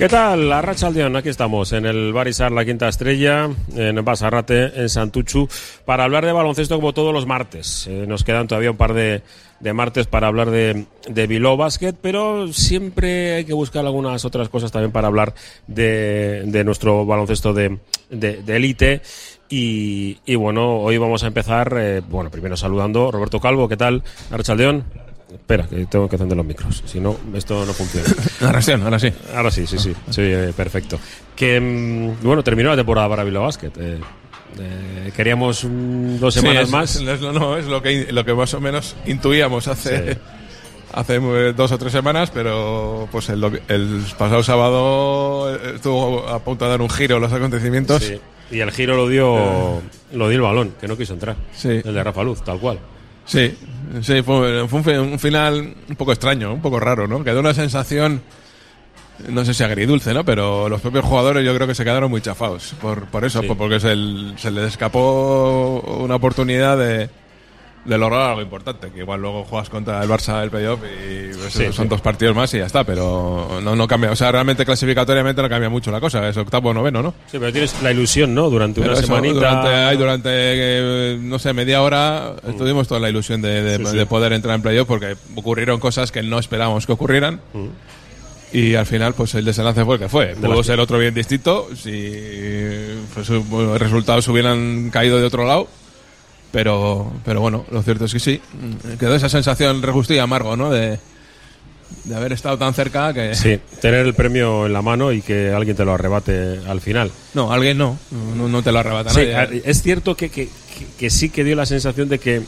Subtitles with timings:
[0.00, 0.48] ¿Qué tal?
[0.48, 5.46] La Racha Aldeón, aquí estamos en el Barisar La Quinta Estrella, en Basarrate, en Santuchu,
[5.84, 7.86] para hablar de baloncesto como todos los martes.
[7.86, 9.22] Eh, nos quedan todavía un par de,
[9.74, 14.90] martes para hablar de, de Basket, pero siempre hay que buscar algunas otras cosas también
[14.90, 15.34] para hablar
[15.66, 17.78] de, de nuestro baloncesto de
[18.08, 19.02] élite.
[19.50, 24.02] y, y, bueno, hoy vamos a empezar, eh, bueno, primero saludando Roberto Calvo, ¿qué tal?
[24.30, 25.09] Arrachaldeón.
[25.32, 26.82] Espera, que tengo que encender los micros.
[26.86, 28.08] Si no, esto no funciona.
[28.40, 29.12] ahora sí, ahora sí.
[29.34, 29.94] Ahora sí, sí, sí.
[30.10, 30.22] sí
[30.56, 30.98] perfecto.
[31.36, 33.72] Que, mm, bueno, terminó la temporada para Bilbao Basket.
[33.78, 34.00] Eh,
[34.58, 36.96] eh, queríamos mm, dos semanas sí, es, más.
[36.96, 40.18] Es, no, es lo que, lo que más o menos intuíamos hace, sí.
[40.92, 46.64] hace eh, dos o tres semanas, pero pues el, el, pasado sábado estuvo a punto
[46.64, 48.02] de dar un giro los acontecimientos.
[48.02, 48.20] Sí.
[48.50, 49.80] Y el giro lo dio,
[50.12, 51.36] lo dio el balón, que no quiso entrar.
[51.62, 52.80] El de Rafa Luz, tal cual.
[53.30, 53.56] Sí,
[54.02, 57.22] sí fue, fue un, un, final un poco extraño, un poco raro, ¿no?
[57.22, 58.22] Quedó una sensación,
[59.28, 60.24] no sé si agridulce, ¿no?
[60.24, 63.48] Pero los propios jugadores yo creo que se quedaron muy chafados por, por eso, sí.
[63.56, 63.94] porque se,
[64.36, 67.08] se les escapó una oportunidad de,
[67.84, 71.52] de lograr algo importante, que igual luego juegas contra el Barça del playoff y pues,
[71.52, 71.88] sí, son sí.
[71.88, 75.48] dos partidos más y ya está, pero no, no cambia, o sea, realmente clasificatoriamente no
[75.48, 77.14] cambia mucho la cosa, es octavo o noveno, ¿no?
[77.30, 78.50] Sí, pero tienes la ilusión, ¿no?
[78.50, 79.34] Durante pero una eso, semanita.
[79.34, 82.58] Durante, durante eh, no sé, media hora mm.
[82.58, 86.12] tuvimos toda la ilusión de, de, sí, de poder entrar en playoff porque ocurrieron cosas
[86.12, 87.40] que no esperábamos que ocurrieran.
[87.54, 87.68] Mm.
[88.52, 90.34] Y al final, pues el desenlace fue el que fue.
[90.34, 92.12] Pudo ser otro bien distinto si
[93.14, 95.68] pues, los resultados hubieran caído de otro lado
[96.52, 98.40] pero pero bueno lo cierto es que sí.
[98.98, 100.98] Quedó esa sensación rejusto y amargo no de,
[102.04, 105.50] de haber estado tan cerca que sí tener el premio en la mano y que
[105.50, 107.10] alguien te lo arrebate al final.
[107.34, 107.98] No alguien no.
[108.36, 109.62] No, no te lo arrebata sí, nadie.
[109.64, 110.48] es cierto que, que,
[110.98, 112.42] que, sí que dio la sensación de que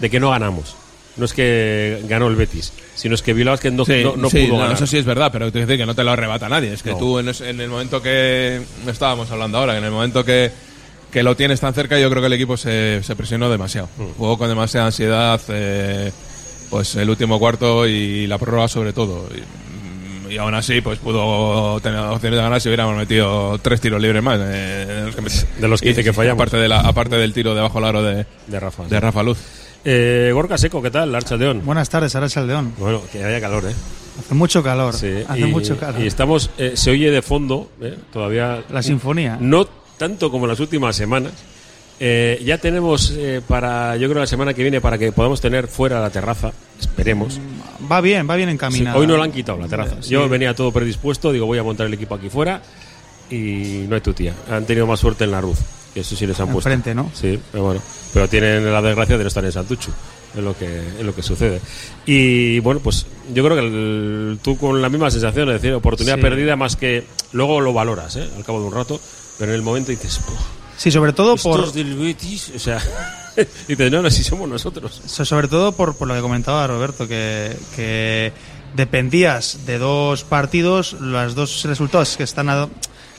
[0.00, 0.76] de que no ganamos.
[1.16, 4.28] No es que ganó el Betis, sino es que Bilbao que no, sí, no, no
[4.28, 4.76] sí, pudo no, ganar.
[4.76, 6.74] Eso sí es verdad, pero te dice que no te lo arrebata nadie.
[6.74, 10.50] Es que tú en, en, el momento que estábamos hablando ahora, en el momento que,
[11.10, 13.88] que lo tienes tan cerca, yo creo que el equipo se, se presionó demasiado.
[13.96, 14.18] Mm.
[14.18, 16.12] Jugó con demasiada ansiedad, eh,
[16.70, 19.28] pues el último cuarto y la prórroga sobre todo.
[19.34, 24.00] Y, y, aún así, pues pudo tener opciones de ganar si hubiéramos metido tres tiros
[24.00, 24.38] libres más.
[24.42, 25.10] Eh,
[25.60, 26.36] de los 15 y, que fallamos.
[26.36, 28.84] Aparte, de la, aparte del tiro debajo del aro de, de Rafa.
[28.84, 29.38] De Rafa Luz.
[29.88, 31.14] Eh, Gorka Seco, ¿qué tal?
[31.14, 31.62] Archa León.
[31.64, 32.74] Buenas tardes, Archa León.
[32.76, 33.74] Bueno, que haya calor, ¿eh?
[34.18, 34.94] Hace mucho calor.
[34.94, 36.02] Sí, hace y, mucho calor.
[36.02, 37.96] Y estamos, eh, se oye de fondo, ¿eh?
[38.12, 38.64] todavía.
[38.68, 39.38] La sinfonía.
[39.40, 41.32] No tanto como en las últimas semanas.
[41.98, 45.66] Eh, ya tenemos eh, para, yo creo, la semana que viene para que podamos tener
[45.66, 46.52] fuera la terraza.
[46.78, 47.40] Esperemos.
[47.90, 48.96] Va bien, va bien encaminado.
[48.96, 50.02] Sí, hoy no la han quitado la terraza.
[50.02, 50.10] Sí.
[50.10, 52.60] Yo venía todo predispuesto, digo, voy a montar el equipo aquí fuera
[53.30, 54.34] y no hay tu tía.
[54.50, 55.58] Han tenido más suerte en la Ruz.
[55.94, 56.68] Que eso sí les han puesto.
[56.68, 57.10] Enfrente, ¿no?
[57.14, 57.80] Sí, pero bueno.
[58.12, 59.90] Pero tienen la desgracia de no estar en Santuchu.
[60.36, 60.66] Es lo que,
[60.98, 61.62] es lo que sucede.
[62.04, 66.16] Y bueno, pues yo creo que el, tú con la misma sensación, es decir, oportunidad
[66.16, 66.20] sí.
[66.20, 68.28] perdida, más que luego lo valoras, ¿eh?
[68.36, 69.00] al cabo de un rato,
[69.38, 70.20] pero en el momento dices,
[70.76, 71.72] Sí, sobre todo por.
[71.72, 72.82] del Betis, o sea.
[73.68, 75.02] dices, no, no, si somos nosotros.
[75.06, 78.32] Sobre todo por, por lo que comentaba Roberto, que, que
[78.74, 82.68] dependías de dos partidos, los dos resultados que están a,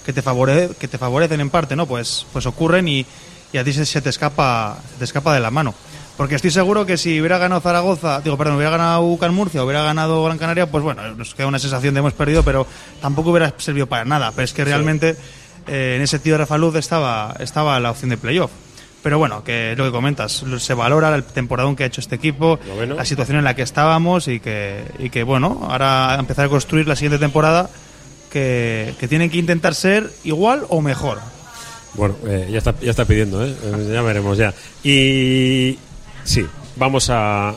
[0.06, 1.86] que te favore, que te favorecen en parte, ¿no?
[1.86, 3.06] Pues, pues ocurren y,
[3.52, 5.74] y a ti se, se, te escapa se te escapa de la mano.
[6.18, 9.84] Porque estoy seguro que si hubiera ganado Zaragoza, digo, perdón, hubiera ganado UCAN Murcia, hubiera
[9.84, 12.66] ganado Gran Canaria, pues bueno, nos queda una sensación de hemos perdido, pero
[13.00, 14.32] tampoco hubiera servido para nada.
[14.32, 15.20] Pero es que realmente sí.
[15.68, 18.52] Eh, en ese tío Rafa Luz estaba, estaba la opción de playoff.
[19.04, 22.60] Pero bueno, que lo que comentas, se valora el temporadón que ha hecho este equipo,
[22.76, 22.96] bueno.
[22.96, 26.88] la situación en la que estábamos y que, y que bueno, ahora empezar a construir
[26.88, 27.70] la siguiente temporada
[28.32, 31.20] que, que tienen que intentar ser igual o mejor.
[31.94, 33.56] Bueno, eh, ya, está, ya está pidiendo, ¿eh?
[33.92, 34.54] ya veremos ya.
[34.84, 35.78] Y
[36.24, 36.46] sí,
[36.76, 37.56] vamos a, a,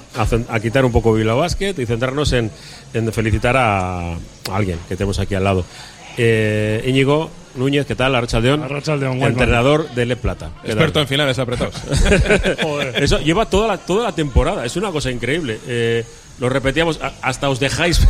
[0.48, 2.50] a, quitar un poco Bilbao Basket y centrarnos en,
[2.94, 4.16] en felicitar a, a,
[4.52, 5.64] alguien que tenemos aquí al lado.
[6.16, 8.14] Eh, Íñigo Núñez, ¿qué tal?
[8.14, 8.62] Arrachaldeón.
[8.62, 10.50] Arrachaldeón Entrenador de Le Plata.
[10.64, 11.74] Experto en finales apretados.
[12.94, 15.58] Eso lleva toda la, toda la temporada, es una cosa increíble.
[15.66, 16.04] Eh,
[16.38, 18.00] lo repetíamos, hasta os dejáis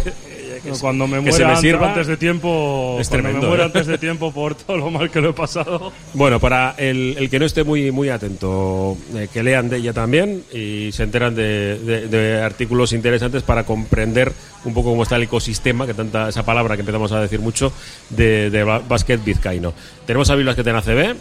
[0.61, 3.63] que, cuando me muera se me sirva, antes de tiempo es cuando tremendo, me muera
[3.65, 3.67] ¿eh?
[3.67, 5.93] antes de tiempo por todo lo mal que lo he pasado.
[6.15, 9.93] Bueno para el, el que no esté muy muy atento eh, que lean de ella
[9.93, 14.33] también y se enteran de, de, de, artículos interesantes para comprender
[14.65, 17.73] un poco cómo está el ecosistema que tanta esa palabra que empezamos a decir mucho
[18.11, 19.73] de, de básquet vizcaíno.
[20.07, 21.17] Tenemos a Bilbao que en ACB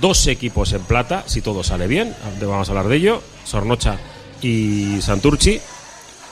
[0.00, 3.98] dos equipos en plata si todo sale bien vamos a hablar de ello Sornocha
[4.42, 5.60] y Santurchi.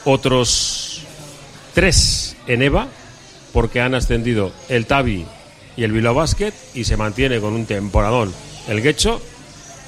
[0.04, 1.06] Otros
[1.74, 2.88] tres en EVA,
[3.52, 5.26] porque han ascendido el Tavi
[5.76, 8.32] y el Bilbao Basket y se mantiene con un temporadón
[8.68, 9.20] el Guecho.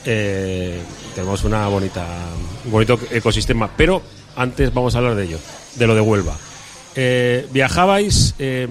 [0.04, 0.80] Eh,
[1.14, 2.06] tenemos una bonita,
[2.64, 4.02] un bonito ecosistema, pero
[4.36, 5.38] antes vamos a hablar de ello,
[5.76, 6.36] de lo de Huelva.
[6.94, 8.66] Eh, viajabais eh,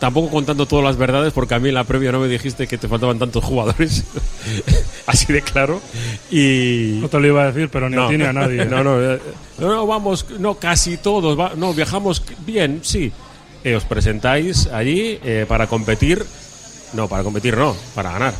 [0.00, 2.78] tampoco contando todas las verdades, porque a mí en la previa no me dijiste que
[2.78, 4.04] te faltaban tantos jugadores,
[5.06, 5.80] así de claro.
[6.30, 8.64] Y No te lo iba a decir, pero ni a ti ni a nadie.
[8.66, 9.20] no, no, eh,
[9.58, 13.12] no, no, vamos, no, casi todos, va- no, viajamos bien, sí.
[13.62, 16.24] Eh, os presentáis allí eh, para competir,
[16.94, 18.34] no, para competir no, para ganar.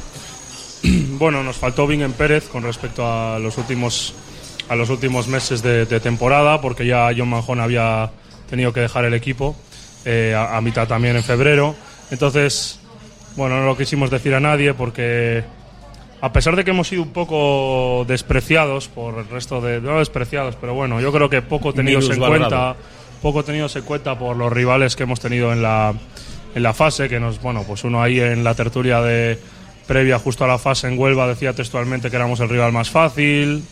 [1.21, 4.15] Bueno, nos faltó Bingen Pérez con respecto a los últimos
[4.71, 8.11] a los últimos meses de, de temporada, porque ya John Manjón había
[8.49, 9.55] tenido que dejar el equipo
[10.05, 11.75] eh, a, a mitad también en febrero.
[12.11, 12.81] Entonces,
[13.37, 15.45] bueno, no lo quisimos decir a nadie porque
[16.21, 20.57] a pesar de que hemos sido un poco despreciados por el resto de no despreciados,
[20.61, 22.75] pero bueno, yo creo que poco tenidos en Minusvalorado.
[22.75, 22.77] cuenta,
[23.23, 25.95] poco tenidos en cuenta por los rivales que hemos tenido en la
[26.55, 29.39] en la fase, que nos, bueno, pues uno ahí en la tertulia de
[29.87, 33.65] previa justo a la fase en Huelva decía textualmente que éramos el rival más fácil.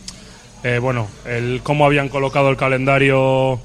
[0.63, 3.59] Eh, bueno, el cómo habían colocado el calendario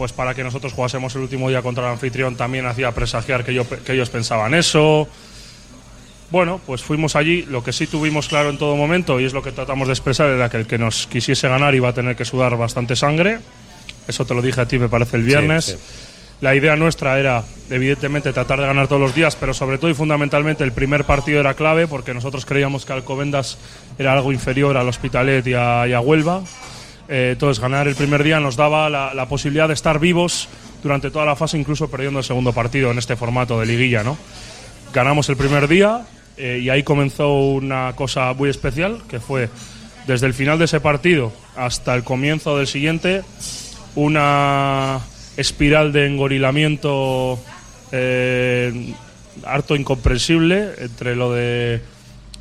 [0.00, 3.52] pues para que nosotros jugásemos el último día contra el anfitrión también hacía presagiar que,
[3.52, 5.06] yo- que ellos pensaban eso.
[6.30, 7.42] Bueno, pues fuimos allí.
[7.42, 10.30] Lo que sí tuvimos claro en todo momento, y es lo que tratamos de expresar,
[10.30, 13.40] era que el que nos quisiese ganar iba a tener que sudar bastante sangre.
[14.08, 15.66] Eso te lo dije a ti, me parece, el viernes.
[15.66, 15.76] sí.
[16.40, 19.94] La idea nuestra era, evidentemente, tratar de ganar todos los días, pero sobre todo y
[19.94, 23.58] fundamentalmente el primer partido era clave porque nosotros creíamos que Alcobendas
[23.98, 26.40] era algo inferior al Hospitalet y a, y a Huelva.
[27.10, 30.48] Eh, entonces, ganar el primer día nos daba la, la posibilidad de estar vivos
[30.82, 34.16] durante toda la fase, incluso perdiendo el segundo partido en este formato de liguilla, ¿no?
[34.94, 39.50] Ganamos el primer día eh, y ahí comenzó una cosa muy especial, que fue
[40.06, 43.22] desde el final de ese partido hasta el comienzo del siguiente,
[43.94, 45.00] una
[45.36, 47.38] espiral de engorilamiento
[47.92, 48.94] eh,
[49.44, 51.82] harto incomprensible entre lo de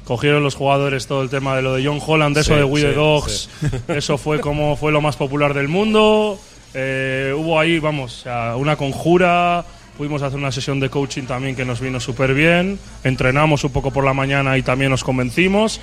[0.09, 2.81] cogieron los jugadores todo el tema de lo de John Holland, eso Sí, de We
[2.81, 3.49] the sí, Dogs,
[3.89, 6.39] eso fue como fue lo más popular del mundo.
[6.73, 8.25] Eh, hubo ahí, vamos,
[8.57, 9.63] una conjura.
[9.99, 12.79] Pudimos hacer una sesión de coaching también que nos vino súper bien.
[13.03, 15.79] Entrenamos un poco por la mañana y también nos convencimos.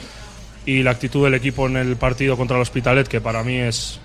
[0.65, 4.01] Y la actitud del equipo en el partido contra el Hospitalet, que para mí es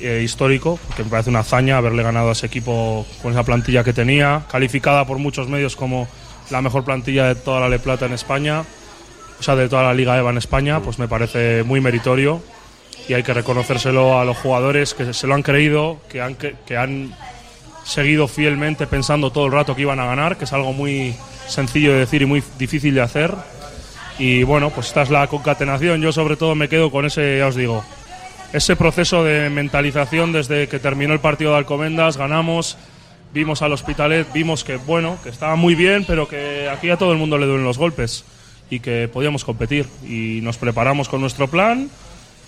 [0.00, 3.84] eh, histórico, que me parece una hazaña haberle ganado a ese equipo con esa plantilla
[3.84, 6.08] que tenía, calificada por muchos medios como
[6.50, 8.64] la mejor plantilla de toda la Le Plata en España,
[9.40, 12.42] o sea, de toda la Liga EVA en España, pues me parece muy meritorio
[13.08, 16.56] y hay que reconocérselo a los jugadores que se lo han creído, que han, que,
[16.66, 17.14] que han
[17.82, 21.14] seguido fielmente pensando todo el rato que iban a ganar, que es algo muy
[21.48, 23.34] sencillo de decir y muy difícil de hacer.
[24.18, 26.02] Y bueno, pues esta es la concatenación.
[26.02, 27.82] Yo sobre todo me quedo con ese, ya os digo,
[28.52, 32.76] ese proceso de mentalización desde que terminó el partido de Alcomendas, ganamos,
[33.32, 37.12] vimos al Hospitalet, vimos que bueno, que estaba muy bien, pero que aquí a todo
[37.12, 38.26] el mundo le duelen los golpes
[38.70, 41.90] y que podíamos competir y nos preparamos con nuestro plan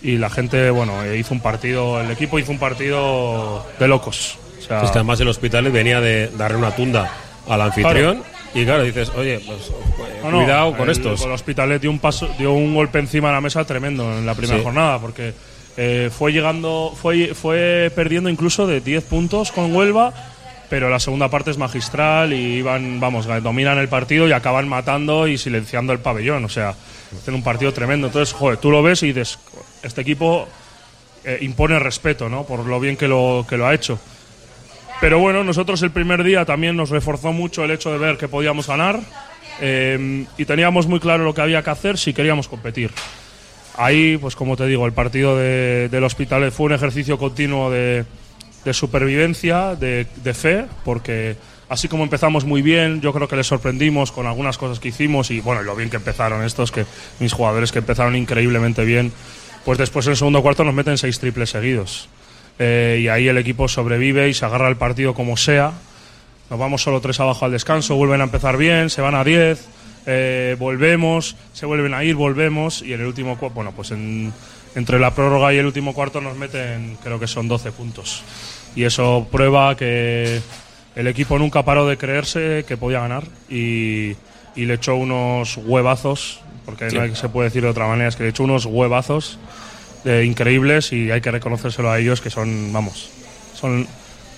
[0.02, 4.38] y la gente, bueno, eh, hizo un partido, el equipo hizo un partido de locos.
[4.58, 7.10] O sea, Es que además el hospital venía de darle una tunda
[7.48, 8.22] al anfitrión
[8.54, 11.22] y claro, dices, oye, pues eh, No, no, cuidado con el- estos.
[11.22, 14.34] El Hospitalet dio un, paso, dio un golpe encima de la mesa tremendo en la
[14.34, 14.64] primera Sí.
[14.64, 15.32] jornada, porque
[15.76, 20.12] eh, fue llegando, fue, fue perdiendo incluso de 10 puntos con Huelva,
[20.72, 25.28] pero la segunda parte es magistral y iban, vamos, dominan el partido y acaban matando
[25.28, 26.46] y silenciando el pabellón.
[26.46, 26.70] O sea,
[27.14, 28.06] hacen un partido tremendo.
[28.06, 29.10] Entonces, joder, tú lo ves y
[29.82, 30.48] este equipo
[31.26, 32.44] eh, impone respeto, ¿no?
[32.44, 34.00] Por lo bien que lo, que lo ha hecho.
[34.98, 38.28] Pero bueno, nosotros el primer día también nos reforzó mucho el hecho de ver que
[38.28, 38.98] podíamos ganar
[39.60, 42.92] eh, y teníamos muy claro lo que había que hacer si queríamos competir.
[43.76, 48.06] Ahí, pues como te digo, el partido de- del hospital fue un ejercicio continuo de,
[48.64, 51.36] de supervivencia, de, de fe, porque
[51.68, 55.30] así como empezamos muy bien, yo creo que les sorprendimos con algunas cosas que hicimos
[55.30, 56.84] y bueno, lo bien que empezaron estos, que
[57.18, 59.12] mis jugadores que empezaron increíblemente bien,
[59.64, 62.08] pues después en el segundo cuarto nos meten seis triples seguidos.
[62.58, 65.72] Eh, y ahí el equipo sobrevive y se agarra el partido como sea.
[66.50, 69.64] Nos vamos solo tres abajo al descanso, vuelven a empezar bien, se van a 10,
[70.06, 74.32] eh, volvemos, se vuelven a ir, volvemos y en el último cuarto, bueno, pues en-
[74.74, 78.22] entre la prórroga y el último cuarto nos meten, creo que son 12 puntos.
[78.74, 80.40] Y eso prueba que
[80.96, 84.12] el equipo nunca paró de creerse que podía ganar y,
[84.56, 88.16] y le echó unos huevazos, porque no hay- se puede decir de otra manera, es
[88.16, 89.38] que le echó unos huevazos
[90.04, 93.10] eh, increíbles y hay que reconocérselo a ellos que son, vamos,
[93.54, 93.86] son,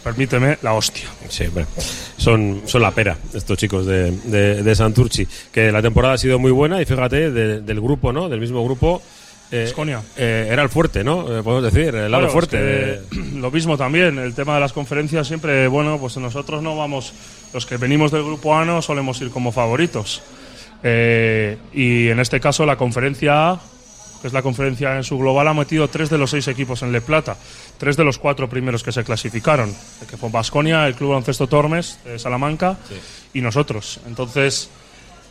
[0.02, 1.08] permíteme, la hostia.
[1.28, 1.64] Sí, hombre.
[2.16, 5.26] Son, son la pera, estos chicos de, de, de Santurci.
[5.52, 8.28] Que la temporada ha sido muy buena y fíjate, de- del grupo, ¿no?
[8.28, 9.00] Del mismo grupo.
[9.62, 11.22] Eh, eh, era el fuerte, ¿no?
[11.22, 12.56] Eh, podemos decir, el lado Claro, fuerte.
[12.56, 16.62] es que, de- lo mismo también, el tema de las conferencias siempre, bueno, pues nosotros
[16.62, 17.12] no vamos,
[17.52, 20.22] los que venimos del grupo A no solemos ir como favoritos.
[20.82, 23.60] Eh, y en este caso la conferencia A
[24.20, 26.92] que es la conferencia en su global, ha metido tres de los seis equipos en
[26.92, 27.36] Le Plata,
[27.76, 29.70] tres de los cuatro primeros que se clasificaron,
[30.08, 32.78] que fue Basconia, el Club Baloncesto Tormes de Salamanca
[33.34, 34.00] y nosotros.
[34.06, 34.70] Entonces,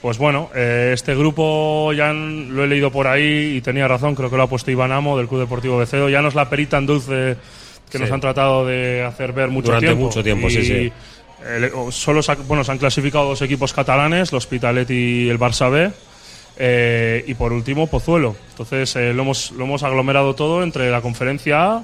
[0.04, 4.30] pues bueno, eh, este grupo ya lo he leído por ahí y tenía razón, creo
[4.30, 6.78] que lo ha puesto Iván Amo del Club Deportivo Becedo, ya no es la perita
[6.78, 7.38] en dulce
[7.90, 10.04] que nos han tratado de hacer ver mucho Durante tiempo.
[10.04, 10.92] mucho tiempo, sí, sí.
[11.92, 15.90] solo se, bueno, se han clasificado dos equipos catalanes, el Hospitalet y el Barça B.
[16.58, 18.36] Eh, y por último, Pozuelo.
[18.50, 21.84] Entonces eh, lo, hemos, lo hemos aglomerado todo entre la conferencia A,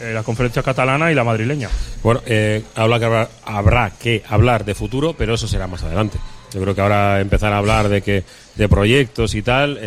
[0.00, 1.68] eh, la conferencia catalana y la madrileña.
[2.02, 2.20] Bueno,
[2.74, 6.18] habla que habrá, habrá, que hablar de futuro, pero eso será más adelante.
[6.52, 8.24] Yo creo que ahora empezar a hablar de que
[8.56, 9.78] de proyectos y tal,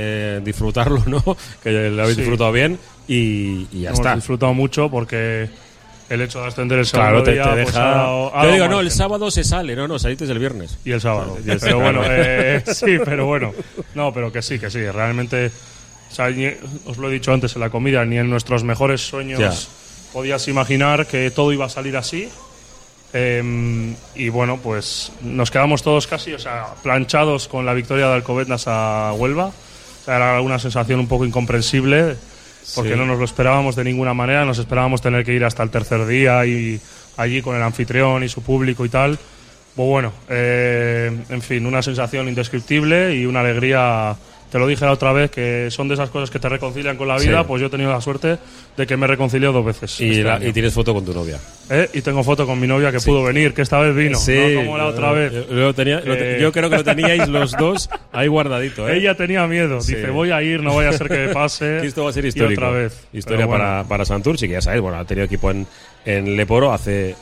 [0.44, 1.22] disfrutarlo, ¿no?
[1.64, 4.16] Que lo habéis disfrutado bien y, y ya hemos está.
[4.16, 5.50] disfrutado mucho porque
[6.10, 8.06] el hecho de ascender el sábado Claro, te, día, te pues, deja.
[8.06, 10.78] Yo dado digo, no, el sábado se sale, no, no, saliste el viernes.
[10.86, 11.38] Y el sábado.
[11.46, 13.52] Y el pero bueno, eh, sí, pero bueno.
[13.96, 14.80] No, pero que sí, que sí.
[14.90, 15.52] Realmente,
[16.12, 16.52] o sea, ni-
[16.86, 19.52] os lo he dicho antes en la comida, ni en nuestros mejores sueños Ya.
[20.14, 22.30] podías imaginar que todo iba a salir así.
[23.14, 28.16] Em, y bueno, pues nos quedamos todos casi, o sea, planchados con la victoria de
[28.16, 29.46] Alcobendas a Huelva.
[29.48, 32.16] O sea, era una sensación un poco incomprensible
[32.76, 32.96] porque Sí.
[32.98, 34.46] no nos lo esperábamos de ninguna manera.
[34.46, 36.80] Nos esperábamos tener que ir hasta el tercer día y
[37.18, 39.20] allí con el anfitrión y su público y tal.
[39.76, 44.16] Pues bueno, eh, en fin, una sensación indescriptible y una alegría.
[44.52, 47.08] Te lo dije la otra vez que son de esas cosas que te reconcilian con
[47.08, 47.40] la vida.
[47.42, 47.46] Sí.
[47.48, 48.38] Pues yo he tenido la suerte
[48.78, 50.00] de que me reconcilió dos veces.
[50.00, 51.40] Y, este la- y tienes foto con tu novia.
[51.76, 51.90] ¿Eh?
[51.94, 54.78] Y tengo foto con mi novia que pudo venir, que esta vez vino, no como
[54.78, 55.34] la otra vez.
[55.34, 56.42] Yo, yo tenía- lo te- Eh.
[56.42, 58.88] yo creo que lo teníais los dos ahí guardadito.
[58.88, 58.98] ¿eh?
[58.98, 59.96] Ella tenía miedo, Sí.
[59.96, 61.80] dice voy a ir, no vaya a ser que me pase.
[61.82, 62.62] Que esto va a ser Y histórico.
[62.62, 63.08] otra vez.
[63.12, 65.66] Historia bueno, para, para Santurce, que ya sabéis, bueno, ha tenido equipo en,
[66.06, 67.16] en Leporo hace.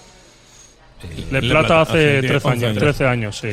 [1.32, 2.78] Le Le Plata hace hace 13 11 años, años.
[2.78, 3.50] 13 años, sí.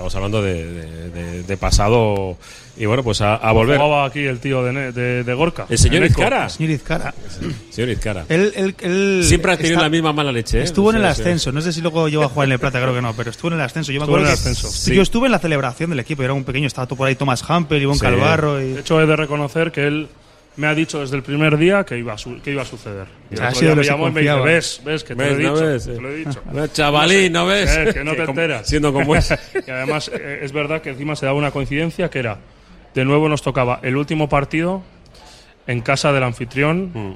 [0.00, 2.38] Estamos hablando de, de- de- de pasado.
[2.78, 3.76] Y bueno, pues a, a volver.
[3.76, 5.66] Jugaba aquí el tío de, Ne- de, de Gorka.
[5.68, 6.02] El señor.
[6.06, 6.48] Izcara.
[6.48, 7.12] Señor Izcara.
[7.68, 8.24] Señor Izcara.
[8.30, 10.60] Él, él- él Siempre ha tenido está- la misma mala leche.
[10.60, 10.62] ¿eh?
[10.62, 12.94] Estuvo en el ascenso, no sé si luego llegó a jugar en el Plata, creo
[12.94, 13.92] que no, pero estuvo en el ascenso.
[13.92, 14.68] Yo me Estuvo acuerdo en el que- ascenso.
[14.70, 17.14] Sí, Yo estuve en la celebración del equipo, era un pequeño, estaba todo por ahí
[17.14, 18.02] Thomas Hamper, Ivonne Sí.
[18.06, 18.72] Calvarro y...
[18.72, 20.08] De hecho, he de reconocer que él
[20.56, 23.06] me ha dicho desde el primer día que iba a, su- que iba a suceder.
[23.30, 25.32] Y Ha sido me llamó y me dice, ves, ves, que te ¿Ves?
[25.32, 25.64] lo he ¿No dicho.
[25.66, 25.84] ves?
[25.84, 26.42] Te lo he dicho.
[26.52, 27.70] No, chavalín, ¿no ves?
[27.76, 28.66] Eh, que no te enteras.
[28.68, 29.30] Siendo como es.
[29.66, 32.38] Y además eh, es verdad que encima se daba una coincidencia que era,
[32.94, 34.82] de nuevo nos tocaba el último partido
[35.66, 37.12] en casa del anfitrión Mm.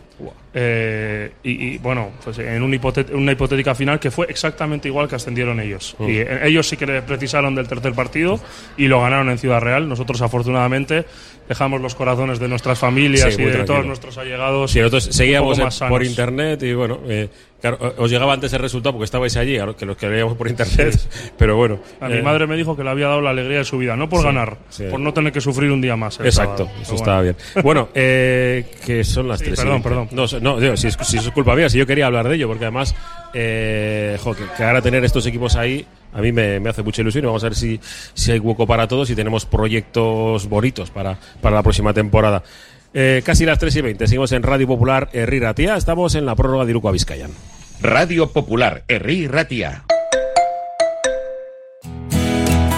[0.55, 5.09] Eh, y, y, bueno, pues en un hipotet- una hipotética final que fue exactamente igual
[5.09, 5.97] que ascendieron ellos.
[5.99, 6.09] Mm.
[6.09, 8.39] Y eh, ellos sí que precisaron del tercer partido
[8.77, 9.89] y lo ganaron en Ciudad Real.
[9.89, 11.05] Nosotros afortunadamente
[11.49, 13.65] dejamos los corazones de nuestras familias Sí, y de tranquilo.
[13.75, 14.71] todos nuestros allegados.
[14.71, 17.29] Sí, nosotros seguíamos en- más por internet y bueno, eh,
[17.61, 20.99] claro, os llegaba antes el resultado porque estabais allí, que los que veíamos por internet,
[21.37, 21.81] pero bueno.
[22.01, 23.95] A eh, mi madre me dijo que le había dado la alegría de su vida,
[23.97, 24.57] no por Sí, ganar,
[24.91, 26.19] por no tener que sufrir un día más.
[26.21, 26.77] Exacto, sábado.
[26.81, 27.35] eso Pero estaba bueno.
[27.55, 27.63] bien.
[27.65, 29.59] Bueno, eh, que son las tres.
[29.61, 30.09] perdón, perdón.
[30.13, 32.67] No, no, digo, si, es, es culpa mía, si yo quería hablar de ello, porque
[32.67, 32.95] además,
[33.33, 34.19] eh,
[34.57, 37.47] que, ahora tener estos equipos ahí, a mí me, hace mucha ilusión y vamos a
[37.47, 37.81] ver si,
[38.13, 42.43] si hay hueco para todos y tenemos proyectos bonitos para, para la próxima temporada.
[42.93, 46.35] Eh, casi las 3 y 20, seguimos en Radio Popular Herri Ratia, estamos en la
[46.35, 47.31] prórroga de Iruko Vizcayan.
[47.81, 49.85] Radio Popular, Herri Ratia.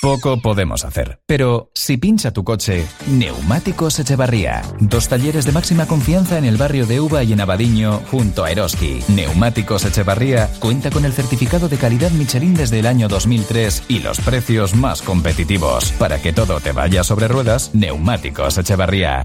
[0.00, 1.20] poco podemos hacer.
[1.26, 4.62] Pero si pincha tu coche, Neumáticos Echevarría.
[4.80, 8.50] Dos talleres de máxima confianza en el barrio de Uva y en Abadiño, junto a
[8.50, 9.00] Eroski.
[9.08, 14.20] Neumáticos Echevarría cuenta con el certificado de calidad Michelin desde el año 2003 y los
[14.20, 15.92] precios más competitivos.
[15.92, 19.22] Para que todo te vaya sobre ruedas, Neumáticos Echevarría.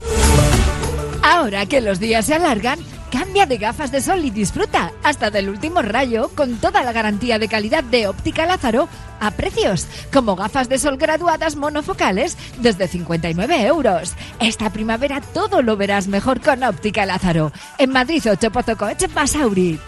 [1.24, 2.80] Ahora que los días se alargan,
[3.13, 7.38] Cambia de gafas de sol y disfruta hasta del último rayo con toda la garantía
[7.38, 8.89] de calidad de Óptica Lázaro
[9.20, 14.15] a precios como gafas de sol graduadas monofocales desde 59 euros.
[14.39, 17.51] Esta primavera todo lo verás mejor con Óptica Lázaro.
[17.77, 19.79] En Madrid, Ochopozocoche, Basauri.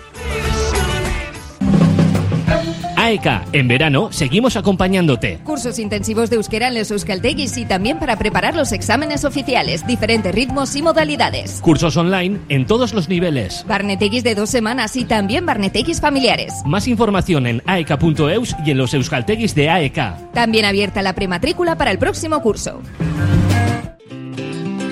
[3.06, 5.38] AEK, en verano seguimos acompañándote.
[5.44, 10.34] Cursos intensivos de euskera en los euskaltegis y también para preparar los exámenes oficiales, diferentes
[10.34, 11.60] ritmos y modalidades.
[11.62, 13.64] Cursos online en todos los niveles.
[13.68, 16.56] Barnetegis de dos semanas y también barnetegis familiares.
[16.66, 20.32] Más información en aek.eus y en los euskaltegis de AEK.
[20.34, 22.82] También abierta la prematrícula para el próximo curso.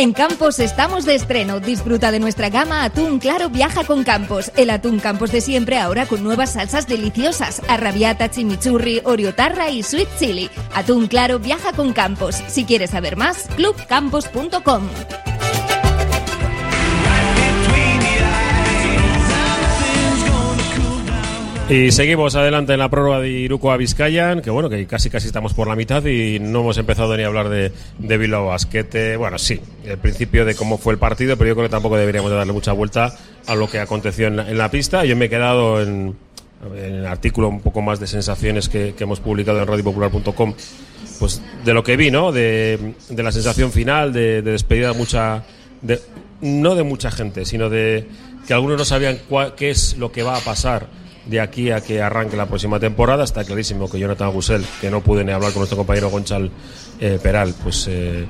[0.00, 1.58] En Campos estamos de estreno.
[1.58, 4.52] Disfruta de nuestra gama Atún Claro Viaja con Campos.
[4.54, 7.60] El atún Campos de siempre ahora con nuevas salsas deliciosas.
[7.66, 10.50] Arrabiata, chimichurri, oriotarra y sweet chili.
[10.72, 12.36] Atún Claro Viaja con Campos.
[12.46, 14.84] Si quieres saber más, clubcampos.com.
[21.70, 25.26] Y seguimos adelante en la prórroga de Iruko a Vizcayan, que bueno, que casi casi
[25.26, 29.18] estamos por la mitad y no hemos empezado ni a hablar de, de Bilbao Basquete.
[29.18, 32.30] Bueno, sí, el principio de cómo fue el partido, pero yo creo que tampoco deberíamos
[32.30, 33.14] de darle mucha vuelta
[33.46, 35.04] a lo que aconteció en la, en la pista.
[35.04, 36.16] Yo me he quedado en,
[36.74, 40.54] el artículo un poco más de sensaciones que, hemos publicado en radiopopular.com,
[41.18, 42.32] pues de lo que vi, ¿no?
[42.32, 45.44] De, de la sensación final, de, de despedida de mucha...
[45.82, 46.00] De,
[46.40, 48.06] no de mucha gente, sino de
[48.46, 49.18] que algunos no sabían
[49.56, 50.86] qué es lo que va a pasar
[51.28, 53.24] de aquí a que arranque la próxima temporada.
[53.24, 56.50] Está clarísimo que Jonathan Gusel, que no pude ni hablar con nuestro compañero Gonchal
[57.00, 58.26] eh, Peral, pues eh,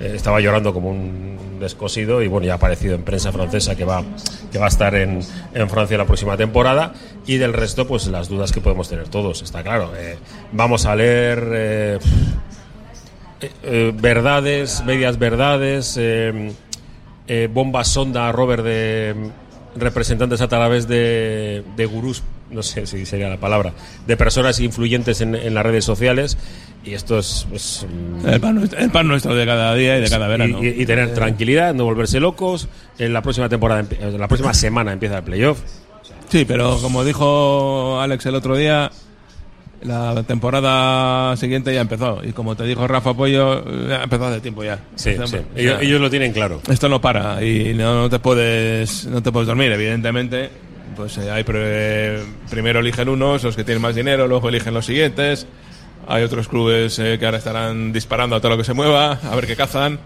[0.00, 3.84] eh, estaba llorando como un descosido y bueno, ya ha aparecido en prensa francesa que
[3.84, 4.04] va,
[4.50, 5.20] que va a estar en,
[5.54, 6.92] en Francia la próxima temporada.
[7.26, 9.90] Y del resto, pues las dudas que podemos tener todos, está claro.
[10.52, 12.00] Vamos a leer
[13.94, 16.00] verdades, medias verdades,
[17.50, 19.30] bombas sonda, Robert, de
[19.76, 22.22] representantes a través de, de gurús,
[22.52, 23.72] no sé si sería la palabra,
[24.06, 26.36] de personas influyentes en, en las redes sociales.
[26.84, 27.46] Y esto es.
[27.48, 30.62] pues, mm, El pan, nuestro- el pan nuestro de cada día y de cada verano.
[30.62, 32.68] y, y- y tener tranquilidad, no volverse locos.
[32.98, 35.60] En la próxima temporada, en la próxima semana empieza el playoff.
[36.28, 38.90] Sí, pero como dijo Alex el otro día,
[39.82, 42.20] la temporada siguiente ya empezó.
[42.24, 44.78] Y como te dijo Rafa Pollo, ha empezado hace tiempo ya.
[44.94, 45.36] Sí, sí.
[45.56, 46.60] Ellos, ellos lo tienen claro.
[46.68, 50.50] Esto no para y no, no te puedes no te puedes dormir, evidentemente.
[50.96, 54.86] Pues eh, hay pre- primero eligen unos, los que tienen más dinero, luego eligen los
[54.86, 55.46] siguientes.
[56.08, 59.34] Hay otros clubes eh, que ahora estarán disparando a todo lo que se mueva, a
[59.36, 59.98] ver qué cazan.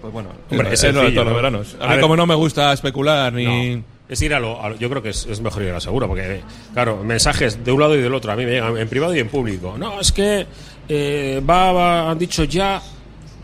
[0.00, 1.36] Pues bueno, Hombre, es es lo de todos los ¿no?
[1.36, 1.76] veranos.
[1.80, 3.76] A, A mí ver- como no me gusta especular ni...
[3.76, 5.74] No, es ir a lo, a lo- Yo creo que es, es mejor ir a
[5.74, 8.30] la segura, porque, claro, mensajes de un lado y del otro.
[8.30, 9.74] A mí me llegan en privado y en público.
[9.76, 10.46] No, es que
[10.88, 12.80] eh, va, va- han dicho ya.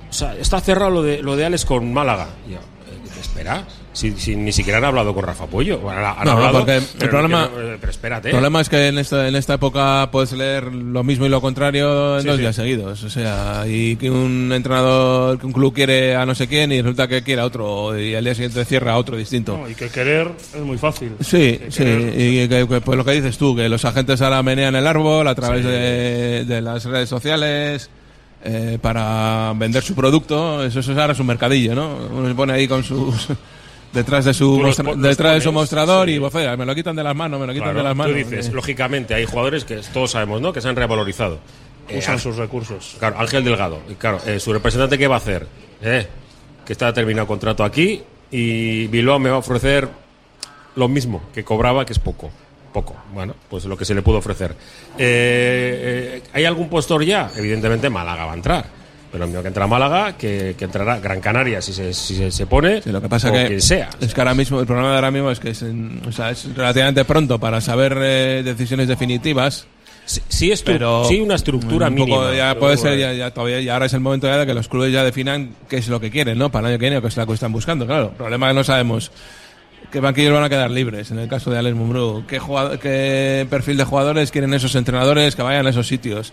[0.09, 2.29] O sea, está cerrado lo de, lo de Alex con Málaga.
[2.47, 6.53] Y yo, eh, espera, si, si ni siquiera han hablado con Rafa han No, hablado,
[6.61, 8.29] porque el pero problema- no- eh, pero espérate.
[8.29, 11.41] El problema es que en esta, en esta época puedes leer lo mismo y lo
[11.43, 12.41] contrario en Sí, dos sí.
[12.43, 13.05] días seguidos.
[13.05, 16.81] O sea, y que un entrenador, que un club quiere a no sé quién y
[16.81, 19.59] resulta que quiere a otro y al día siguiente cierra a otro distinto.
[19.59, 21.13] No, y que querer es muy fácil.
[21.21, 24.43] Sí, sí, querer- y que, que, pues lo que dices tú, que los agentes ahora
[24.43, 25.69] menean el árbol a través Sí.
[25.71, 27.91] de, de las redes sociales
[28.45, 31.97] eh, para vender su producto, eso, eso es ahora su mercadillo, ¿no?
[32.11, 33.29] Uno se pone ahí con sus...
[33.93, 36.15] detrás de su, los los detrás de su mostrador sí.
[36.15, 38.13] y vocea, me lo quitan de las manos, me lo quitan Claro, de las manos.
[38.13, 40.53] Tú dices, Eh, lógicamente, hay jugadores que todos sabemos, ¿no?
[40.53, 41.39] Que se han revalorizado.
[41.89, 42.97] Eh, Usan Ángel- sus recursos.
[42.99, 43.81] Claro, Ángel Delgado.
[43.91, 45.47] Y claro, eh, su representante, ¿qué va a hacer?
[45.83, 46.07] Eh,
[46.65, 49.89] que está terminado contrato aquí y Bilbao me va a ofrecer
[50.77, 52.31] lo mismo que cobraba, que es poco.
[52.73, 52.97] Poco.
[53.13, 54.53] Bueno, pues lo que se le pudo ofrecer.
[54.53, 54.57] Eh,
[54.99, 57.31] eh, ¿Hay algún postor ya?
[57.37, 58.65] Evidentemente Málaga va a entrar.
[59.13, 62.47] Pero mismo que entra Málaga, que, que entrará Gran Canaria si se, si se, se
[62.47, 63.91] pone, Sí, lo que pasa o que sea.
[64.01, 66.31] es que ahora mismo el problema de ahora mismo es que es, en- o sea,
[66.31, 69.67] es relativamente pronto para saber eh, decisiones definitivas.
[70.07, 72.35] Sí, sí pero sí una estructura un poco mínima.
[72.35, 74.67] ya puede ser ya, ya todavía ya ahora es el momento ya de que los
[74.67, 76.51] clubes ya definan qué es lo que quieren, ¿no?
[76.51, 77.87] Para el año que viene o qué es lo que están buscando.
[77.87, 79.13] Claro, el problema es que no sabemos
[79.93, 81.11] qué banquillos van a quedar libres.
[81.13, 82.41] En el caso de Alex Mumbrú, qué
[82.81, 86.33] qué perfil de jugadores quieren esos entrenadores que vayan a esos sitios.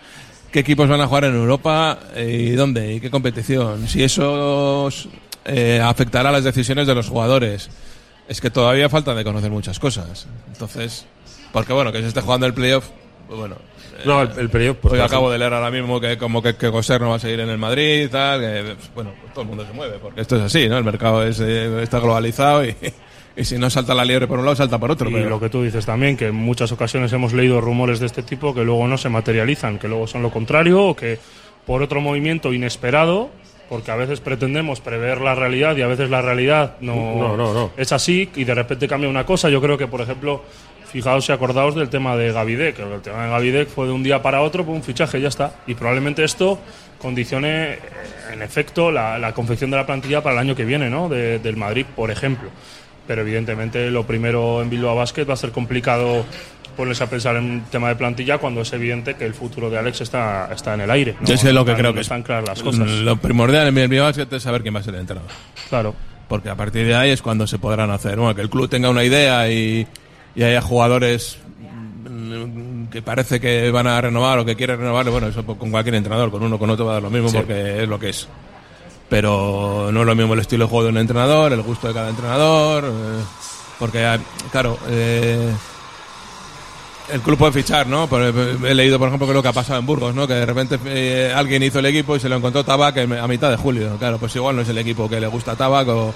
[0.51, 2.93] ¿Qué equipos van a jugar en Europa eh, y dónde?
[2.93, 3.87] ¿Y qué competición?
[3.87, 4.89] Si eso
[5.45, 7.69] eh, afectará las decisiones de los jugadores.
[8.27, 10.27] Es que todavía falta de conocer muchas cosas.
[10.47, 11.05] Entonces,
[11.51, 12.85] porque bueno, que se esté jugando el playoff
[13.29, 13.57] pues bueno.
[14.05, 14.75] No, el, el periodo.
[14.75, 17.19] Pues, Hoy acabo de leer ahora mismo que como que, que Coser no va a
[17.19, 19.99] seguir en el Madrid y tal, que, pues, bueno, pues todo el mundo se mueve,
[19.99, 20.79] porque esto es así, ¿no?
[20.79, 22.75] El mercado es, eh, está globalizado y,
[23.39, 25.09] y si no salta la liebre por un lado, salta por otro.
[25.09, 28.05] Y pero- lo que tú dices también, que en muchas ocasiones hemos leído rumores de
[28.05, 31.19] este tipo que luego no se materializan, que luego son lo contrario o que
[31.65, 33.29] por otro movimiento inesperado,
[33.69, 37.53] porque a veces pretendemos prever la realidad y a veces la realidad no, No, no,
[37.53, 37.71] no.
[37.77, 39.49] es así y de repente cambia una cosa.
[39.49, 40.43] Yo creo que, por ejemplo,
[40.91, 44.01] fijaos y acordaos del tema de Gavidec, que el tema de Gavidec fue de un
[44.01, 45.53] día para otro, pues un fichaje y ya está.
[45.67, 46.59] Y probablemente esto
[46.97, 47.79] condicione, eh,
[48.33, 51.07] en efecto, la, la confección de la plantilla para el año que viene, ¿no?
[51.07, 52.49] De- del Madrid, por ejemplo
[53.09, 56.23] pero evidentemente lo primero en Bilbao Basket va a ser complicado
[56.77, 59.79] ponerse a pensar en un tema de plantilla cuando es evidente que el futuro de
[59.79, 61.15] Alex está, está en el aire.
[61.19, 61.25] ¿no?
[61.25, 62.87] Yo sé lo que creo no que están claras las cosas.
[62.87, 65.31] Lo primordial en Bilbao Basket es saber quién va a ser el entrenador.
[65.69, 65.95] Claro.
[66.27, 68.15] Porque a partir de ahí es cuando se podrán hacer.
[68.19, 69.87] Bueno, que el club tenga una idea y,
[70.35, 71.39] y haya jugadores
[72.07, 75.95] mm, que parece que van a renovar o que quieren renovar, bueno, eso con cualquier
[75.95, 77.37] entrenador, con uno con otro va a dar lo mismo Sí.
[77.37, 78.27] porque es lo que es.
[79.09, 81.93] Pero no es lo mismo el estilo de juego de un entrenador, el gusto de
[81.93, 83.23] cada entrenador, eh,
[83.79, 84.19] porque,
[84.51, 85.51] claro, eh,
[87.11, 88.07] el club puede fichar, ¿no?
[88.65, 90.27] He leído, por ejemplo, que lo que ha pasado en Burgos, ¿no?
[90.27, 93.49] Que de repente eh, alguien hizo el equipo y se lo encontró Tabac a mitad
[93.49, 93.97] de julio.
[93.97, 96.13] Claro, pues igual no es el equipo que le gusta a Tabac o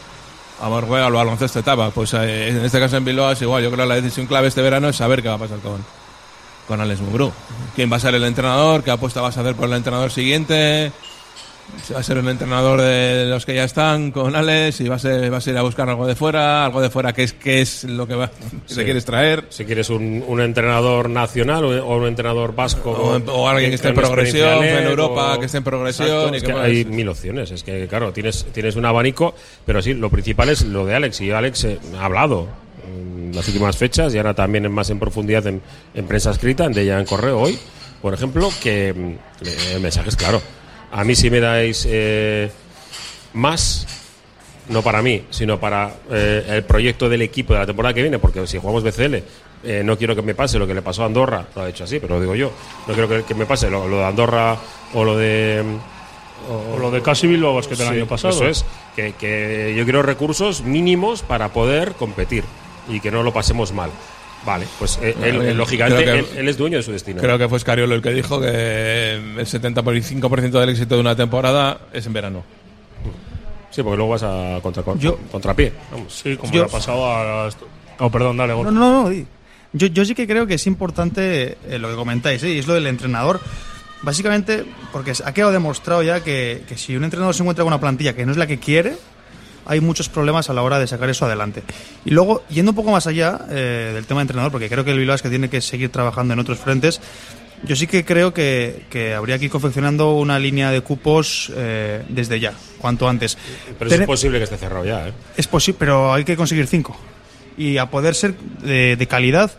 [0.62, 1.94] a Morguea o al baloncesto Tabac.
[1.94, 3.64] Pues eh, en este caso en Bilbao es igual.
[3.64, 5.84] Yo creo que la decisión clave este verano es saber qué va a pasar con,
[6.68, 7.32] con Alex Mumbrú.
[7.76, 8.84] ¿Quién va a ser el entrenador?
[8.84, 10.92] ¿Qué apuesta vas a hacer por el entrenador siguiente?
[11.94, 15.30] Va a ser un entrenador de los que ya están con Alex y vas a,
[15.30, 17.84] vas a ir a buscar algo de fuera, algo de fuera que es, que es
[17.86, 18.30] lo que va,
[18.68, 18.76] Sí.
[18.76, 19.46] te quieres traer.
[19.50, 22.92] Si quieres un, un entrenador nacional o, un entrenador vasco.
[22.92, 26.38] O- o alguien que esté en progresión, en Europa, o- que esté en progresión y
[26.38, 27.50] es que hay mil opciones.
[27.52, 29.34] Es que, claro, tienes, tienes un abanico,
[29.66, 31.22] pero sí, lo principal es lo de Alex.
[31.22, 32.48] Y Alex eh, ha hablado
[32.88, 35.62] en las últimas fechas y ahora también en más en profundidad en,
[35.96, 37.58] en prensa escrita, en de ella en correo hoy,
[38.02, 39.46] por ejemplo, que mm,
[39.76, 40.42] el mensaje es claro.
[40.94, 42.50] A mí si me dais eh,
[43.34, 43.88] más
[44.70, 48.20] no para mí, sino para eh, el proyecto del equipo de la temporada que viene,
[48.20, 49.16] porque si jugamos BCL,
[49.64, 51.84] eh, no quiero que me pase lo que le pasó a Andorra, lo ha dicho
[51.84, 52.52] así, pero lo digo yo,
[52.88, 54.56] no quiero que, que me pase lo, lo de Andorra
[54.94, 55.64] o lo de...
[56.50, 58.34] O lo de Casi Bilbao el Sí, año pasado.
[58.34, 58.66] Eso es,
[58.98, 62.44] que, que yo quiero recursos mínimos para poder competir
[62.90, 63.92] y que no lo pasemos mal.
[64.46, 67.22] Vale, pues eh, él, él, lógicamente, que- él, él es dueño de su destino.
[67.22, 71.80] Creo que fue Scariolo el que dijo que el 75% del éxito de una temporada
[71.94, 72.44] es en verano.
[73.72, 75.72] Sí, porque luego vas a contra, Yo- contrapié.
[75.92, 76.14] Vamos.
[76.22, 77.50] Sí, como Yo- le ha pasado a...
[78.00, 78.72] Oh, perdón, dale, Gorka.
[78.72, 79.26] No, no, no.
[79.76, 82.50] Yo, yo sí que creo que es importante eh, lo que comentáis, ¿eh?
[82.50, 83.40] y es lo del entrenador.
[84.04, 87.80] Básicamente, porque ha quedado demostrado ya que, que si un entrenador se encuentra con una
[87.80, 88.96] plantilla que no es la que quiere,
[89.66, 91.64] hay muchos problemas a la hora de sacar eso adelante.
[92.06, 94.92] Y luego, yendo un poco más allá eh, del tema de entrenador, porque creo que
[94.92, 97.02] el Bilbao es que tiene que seguir trabajando en otros frentes,
[97.64, 102.04] yo sí que creo que, que habría que ir confeccionando una línea de cupos eh,
[102.10, 103.38] desde ya, cuanto antes.
[103.80, 105.14] Pero es posible que esté cerrado ya, ¿eh?
[105.38, 106.98] es posible, pero hay que conseguir cinco.
[107.58, 109.52] Y a poder ser de, de calidad,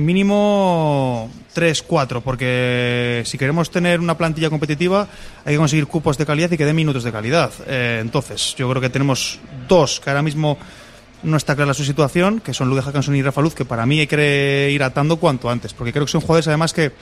[0.00, 5.08] mínimo tres, cuatro, porque si queremos tener una plantilla competitiva,
[5.44, 7.50] hay que conseguir cupos de calidad y que den minutos de calidad.
[7.66, 10.58] Eh, entonces, yo creo que tenemos dos que ahora mismo
[11.22, 14.00] no está clara su situación, que son Lude Hackanson y Rafa Luz, que para mí
[14.00, 16.92] hay que ir atando cuanto antes, porque creo que son jugadores además que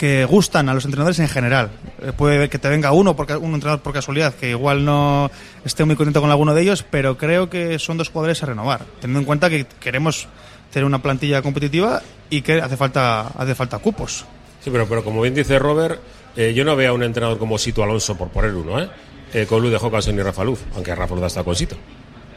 [0.00, 1.68] que gustan a los entrenadores en general.
[2.00, 5.30] Eh, puede que te venga uno, porque, un entrenador por casualidad, que igual no
[5.62, 8.86] esté muy contento con alguno de ellos, pero creo que son dos jugadores a renovar,
[8.98, 10.26] teniendo en cuenta que queremos
[10.72, 14.24] tener una plantilla competitiva y que hace falta, hace falta cupos.
[14.62, 16.00] Sí, pero, pero como bien dice Robert,
[16.36, 18.88] eh, yo no veo a un entrenador como Sito Alonso, por poner uno, ¿eh?
[19.32, 21.76] Eh, con Luz de Hockenson y Rafa Luz, aunque Rafa Luz ha estado con Sito.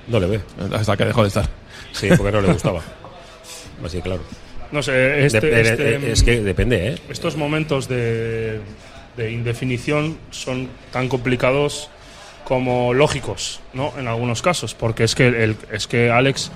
[0.07, 0.41] No le ve.
[0.73, 1.47] Hasta que dejó de estar.
[1.91, 2.81] Sí, porque no le gustaba.
[3.85, 4.21] Así, claro.
[4.71, 6.97] No sé, este, Dep- este- eh, es que depende, ¿eh?
[7.09, 8.59] Estos momentos de,
[9.17, 11.89] de indefinición son tan complicados
[12.45, 13.93] como lógicos, ¿no?
[13.97, 16.51] En algunos casos, porque es que el, es que Alex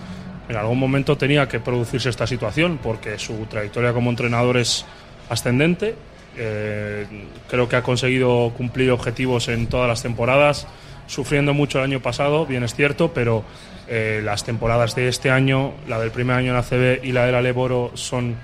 [0.50, 4.86] en algún momento tenía que producirse esta situación, porque su trayectoria como entrenador es
[5.30, 5.96] ascendente.
[6.40, 7.08] eh,
[7.50, 10.68] creo que ha conseguido cumplir objetivos en todas las temporadas,
[11.08, 13.44] sufriendo mucho el año pasado, bien es cierto, pero
[13.88, 17.36] eh, las temporadas de este año, la del primer año en ACB y la del
[17.36, 18.36] Aleboro, son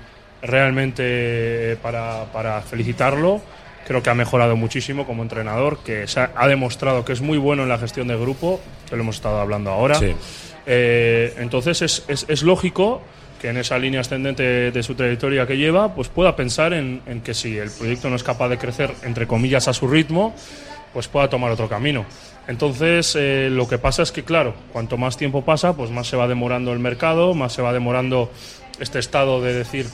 [0.42, 1.02] realmente
[1.72, 3.40] eh, para, felicitarlo.
[3.86, 7.62] Creo que ha mejorado muchísimo como entrenador, que ha, ha demostrado que es muy bueno
[7.62, 9.94] en la gestión de grupo, que lo hemos estado hablando ahora.
[9.96, 10.16] Sí.
[10.66, 13.02] Eh, entonces es, es- es lógico
[13.40, 17.20] que en esa línea ascendente de su trayectoria que lleva, pues pueda pensar en, en
[17.20, 20.34] que si el proyecto no es capaz de crecer, entre comillas, a su ritmo,
[20.94, 22.06] pues pueda tomar otro camino.
[22.48, 26.16] Entonces, eh, lo que pasa es que, claro, cuanto más tiempo pasa, pues más se
[26.16, 28.30] va demorando el mercado, más se va demorando
[28.80, 29.86] este estado de decir,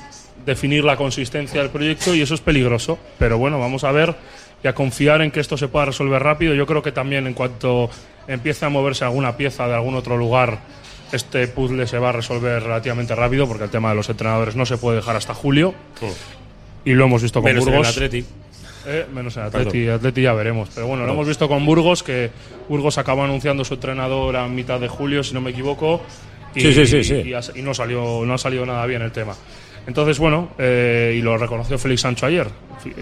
[0.46, 2.98] definir la consistencia del proyecto y eso es peligroso.
[3.18, 4.14] Pero bueno, vamos a ver
[4.62, 6.54] y a confiar en que esto se pueda resolver rápido.
[6.54, 7.90] Yo creo que también en cuanto
[8.28, 10.58] empiece a moverse alguna pieza de algún otro lugar,
[11.12, 14.66] este puzzle se va a resolver relativamente rápido porque el tema de los entrenadores no
[14.66, 15.74] se puede dejar hasta julio.
[16.84, 17.96] Y lo hemos visto con Menos en Burgos.
[17.96, 18.24] el Atleti.
[18.86, 19.88] Eh, menos en Atleti.
[19.88, 20.70] Atleti ya veremos.
[20.74, 22.30] Pero bueno, lo hemos visto con Burgos, que
[22.68, 26.00] Burgos acabó anunciando su entrenador a mitad de julio, si no me equivoco.
[26.54, 27.14] Y, Sí, sí, sí, sí.
[27.28, 29.34] y ha- y no, salió, no ha salido nada bien el tema.
[29.86, 32.46] Entonces, bueno, eh, y lo reconoció Félix Sancho ayer.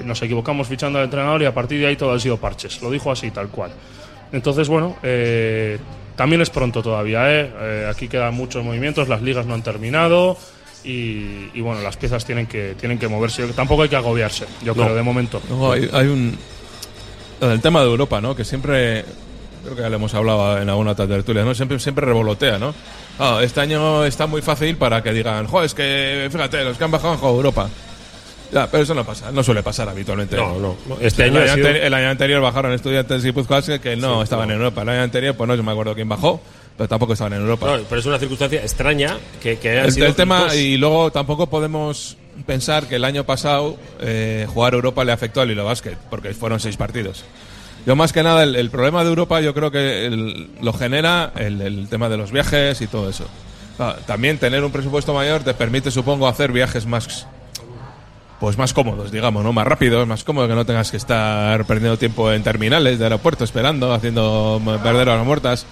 [0.05, 2.81] Nos equivocamos fichando al entrenador y a partir de ahí todo ha sido parches.
[2.83, 3.71] Lo dijo así, tal cual.
[4.33, 5.79] Entonces, bueno, eh,
[6.17, 7.31] también es pronto todavía.
[7.33, 7.53] ¿eh?
[7.61, 10.37] Eh, aquí quedan muchos movimientos, las ligas no han terminado.
[10.85, 13.47] Y, y, bueno, las piezas tienen que, tienen que moverse.
[13.49, 14.85] Tampoco hay que agobiarse, yo No.
[14.85, 15.41] creo, de momento.
[15.49, 16.39] Luego hay, hay un.
[17.41, 18.35] del tema de Europa, ¿no?
[18.35, 19.05] Que siempre.
[19.65, 21.53] Creo que ya le hemos hablado en alguna otra tertulia, ¿no?
[21.55, 22.73] Siempre, siempre revolotea, ¿no?
[23.19, 26.85] Ah, este año está muy fácil para que digan, jo, es que, fíjate, los que
[26.85, 27.69] han bajado han jugado Europa.
[28.53, 30.37] Ya, pero eso no pasa, no suele pasar habitualmente.
[30.37, 30.77] No, no.
[31.01, 34.23] Este el, año año sido- el año anterior bajaron estudiantes y Puzcoaske que no Sí,
[34.25, 34.55] estaban no.
[34.55, 34.83] en Europa.
[34.83, 36.41] El año anterior, pues no me acuerdo quién bajó,
[36.77, 37.67] pero tampoco estaban en Europa.
[37.77, 41.49] No, pero es una circunstancia extraña que, que el, sido el tema, y luego tampoco
[41.51, 46.33] podemos pensar que el año pasado eh, jugar Europa le afectó al Hilo Basket, porque
[46.33, 47.25] fueron seis partidos.
[47.87, 51.61] Yo más que nada, el, problema de Europa yo creo que el- lo genera el,
[51.61, 53.27] el tema de los viajes y todo eso.
[53.79, 57.27] Ah, también tener un presupuesto mayor te permite, supongo, hacer viajes más
[58.41, 59.53] pues más cómodos, digamos, ¿no?
[59.53, 63.43] Más rápidos, más cómodos, que no tengas que estar perdiendo tiempo en terminales de aeropuerto
[63.43, 65.67] esperando, haciendo perder horas muertas.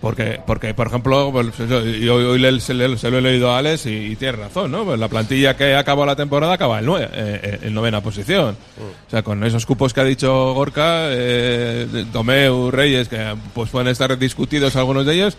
[0.00, 3.50] Porque, porque por ejemplo, pues, yo, yo hoy le- se, le- se lo he leído
[3.50, 4.84] a Alex y, y tiene razón, ¿no?
[4.84, 8.56] Pues la plantilla que acabó la temporada acaba en, nue- eh, eh, en novena posición.
[9.06, 13.88] O sea, con esos cupos que ha dicho Gorka, eh, Tomeu, Reyes, que pues pueden
[13.88, 15.36] estar discutidos algunos de ellos,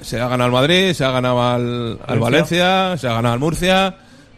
[0.00, 3.40] se ha ganado al Madrid, se ha ganado al, al Valencia, se ha ganado al
[3.40, 3.96] Murcia.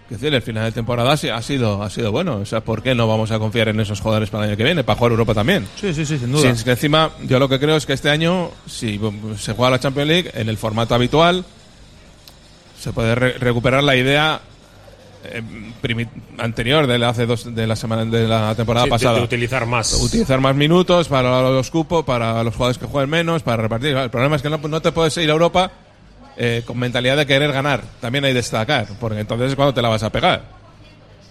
[0.09, 2.37] Decir, el final de temporada sí ha sido, ha sido bueno.
[2.37, 4.65] O sea, ¿por qué no vamos a confiar en esos jugadores para el año que
[4.65, 4.83] viene?
[4.83, 5.67] Para jugar Europa también.
[5.79, 6.51] Sí, sí, sí, sin Sí, duda.
[6.51, 8.99] es que encima, yo lo que creo es que este año, si
[9.39, 11.45] se juega la Champions League en el formato habitual,
[12.81, 14.41] se puede re- recuperar la idea
[15.25, 15.43] eh,
[16.39, 19.25] anterior de la hace dos de la semana de la temporada Sí, de- pasada de
[19.25, 19.93] utilizar más.
[20.01, 24.11] utilizar más minutos para los cupos para los jugadores que jueguen menos para repartir el
[24.11, 25.73] problema es que no, no te puedes ir a Europa
[26.39, 29.83] eh, con mentalidad de querer ganar también hay que destacar porque entonces es cuando te
[29.83, 30.57] la vas a pegar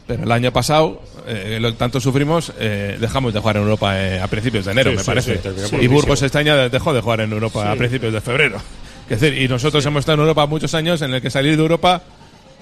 [0.06, 4.00] pero el año pasado, eh, lo que tanto sufrimos, eh, dejamos de jugar en Europa
[4.02, 5.41] eh, a principios de enero, Sí, me sí, parece.
[5.67, 5.88] sí, y.
[5.88, 8.58] Burgos este año dejó de jugar en Europa a principios de febrero.
[9.10, 11.62] Es decir, y nosotros hemos estado en Europa muchos años en el que salir de
[11.62, 12.02] Europa,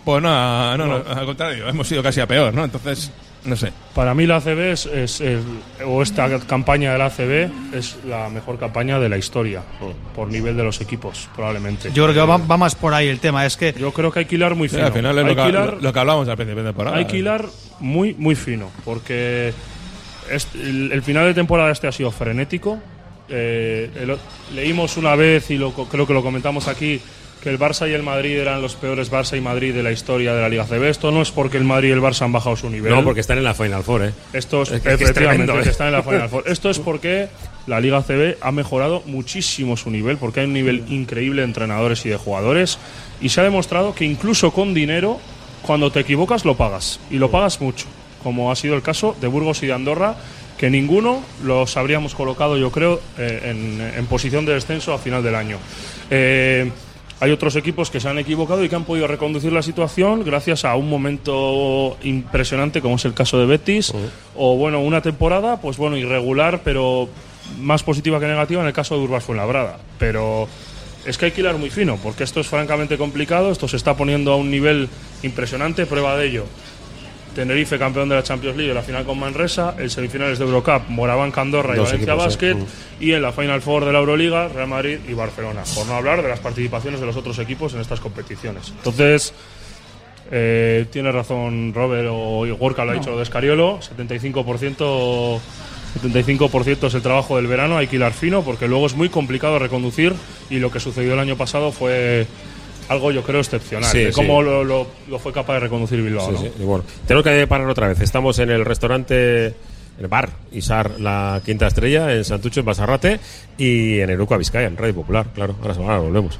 [0.04, 2.64] pues no, a- no, no, al contrario, hemos ido casi a peor, ¿no?
[2.66, 3.12] Entonces,
[3.46, 3.72] no sé.
[3.94, 5.44] Para mí la ACB es, es el-
[5.86, 9.62] o esta campaña de la ACB es la mejor campaña de la historia
[10.16, 11.92] por nivel de los equipos probablemente.
[11.94, 13.46] Yo creo que va, va más por ahí el tema.
[13.46, 14.88] Es que Yo creo que hay que hilar muy Sí, fino.
[14.88, 16.70] al final es hay lo que, que hilar- lo, lo que hablábamos al principio de
[16.70, 16.98] temporada.
[16.98, 17.46] Hay que hilar
[17.80, 19.54] muy, muy fino, porque
[20.30, 22.80] este- el, el final de temporada este ha sido frenético.
[23.30, 24.18] Eh, el-
[24.56, 27.00] leímos una vez, y lo, co- creo que lo comentamos aquí,
[27.46, 30.34] que el Barça y el Madrid eran los peores Barça y Madrid de la historia
[30.34, 30.90] de la Liga CB.
[30.90, 32.92] Esto no es porque el Madrid y el Barça han bajado su nivel.
[32.92, 34.14] No, porque están en la Final Four, ¿eh?
[34.34, 35.72] Esto es, Es que- es que es efectivamente, tremendo, ¿eh?
[35.72, 36.44] están en la Final Four.
[36.48, 37.28] Esto es porque
[37.68, 42.04] la Liga CB ha mejorado muchísimo su nivel, porque hay un nivel increíble de entrenadores
[42.08, 42.80] y de jugadores,
[43.22, 45.20] y se ha demostrado que incluso con dinero,
[45.62, 47.86] cuando te equivocas lo pagas, y lo pagas mucho,
[48.24, 50.16] como ha sido el caso de Burgos y de Andorra,
[50.58, 55.22] que ninguno los habríamos colocado, yo creo, eh, en, en posición de descenso a final
[55.22, 55.58] del año.
[56.10, 56.72] Eh,
[57.20, 60.66] hay otros equipos que se han equivocado y que han podido reconducir la situación gracias
[60.66, 63.94] a un momento impresionante como es el caso de Betis
[64.36, 67.10] o bueno una temporada pues bueno irregular pero
[67.60, 68.62] más positiva que negativa.
[68.62, 69.78] En el caso de Urbas Fuenlabrada.
[70.00, 70.48] Pero
[71.06, 73.96] es que hay que hilar muy fino porque esto es francamente complicado esto se está
[73.96, 74.90] poniendo a un nivel
[75.22, 76.46] impresionante prueba de ello
[77.36, 80.88] Tenerife campeón de la Champions League en la final con Manresa, el semifinales de Eurocup,
[80.88, 82.66] Moraván Andorra y Dos Valencia equipos, Basket, eh.
[83.02, 85.62] y en la Final Four de la Euroliga, Real Madrid y Barcelona.
[85.76, 88.74] Por no hablar de las participaciones de los otros equipos en estas competiciones.
[88.78, 89.34] Entonces,
[90.32, 95.40] eh, tiene razón Robert o Gorka lo ha dicho lo de Escariolo, 75%.
[96.02, 99.60] 75% es el trabajo del verano, hay que hilar fino porque luego es muy complicado
[99.60, 100.14] reconducir
[100.50, 102.28] y lo que sucedió el año pasado fue
[102.90, 104.16] algo yo creo excepcional, Sí, de sí.
[104.16, 106.36] cómo lo, lo- lo fue capaz de reconducir Bilbao.
[106.38, 106.66] Sí, ¿no?
[106.66, 108.02] bueno, tenemos que parar otra vez.
[108.02, 109.48] Estamos en el restaurante,
[110.00, 113.20] el bar Isar La Quinta Estrella, en Santucho, en Basarrate,
[113.58, 115.56] y en Eruca, Vizcaya, en Radio Popular, claro.
[115.62, 116.40] Ahora, ahora volvemos.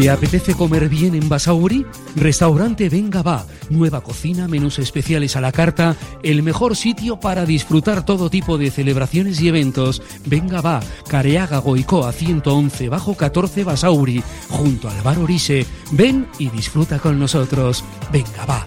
[0.00, 1.84] ¿Te apetece comer bien en Basauri?
[2.16, 3.44] Restaurante Venga Va.
[3.68, 8.70] Nueva cocina, menús especiales a la carta, el mejor sitio para disfrutar todo tipo de
[8.70, 10.00] celebraciones y eventos.
[10.24, 10.80] Venga Va.
[11.06, 15.66] Careaga Goicoa 111 bajo 14 Basauri, junto al bar Orise.
[15.90, 17.84] Ven y disfruta con nosotros.
[18.10, 18.66] Venga Va.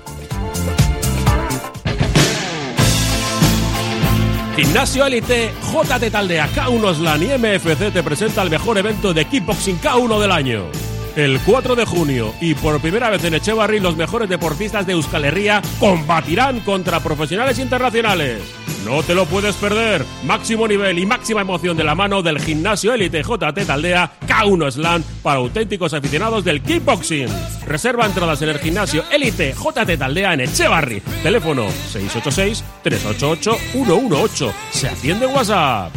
[4.56, 9.82] Gimnasio Elite, JT Taldea, K1 Slan y MFC te presenta el mejor evento de kickboxing
[9.82, 10.93] K1 del año.
[11.16, 15.26] El 4 de junio y por primera vez en Echevarri los mejores deportistas de Euskal
[15.26, 18.42] Herria combatirán contra profesionales internacionales.
[18.84, 20.04] No te lo puedes perder.
[20.26, 25.04] Máximo nivel y máxima emoción de la mano del gimnasio Elite JT Taldea K1 Slam
[25.22, 27.30] para auténticos aficionados del kickboxing.
[27.68, 31.00] Reserva entradas en el gimnasio Elite JT Taldea en Echevarri.
[31.22, 34.54] Teléfono 686 388 118.
[34.72, 35.92] Se atiende en WhatsApp.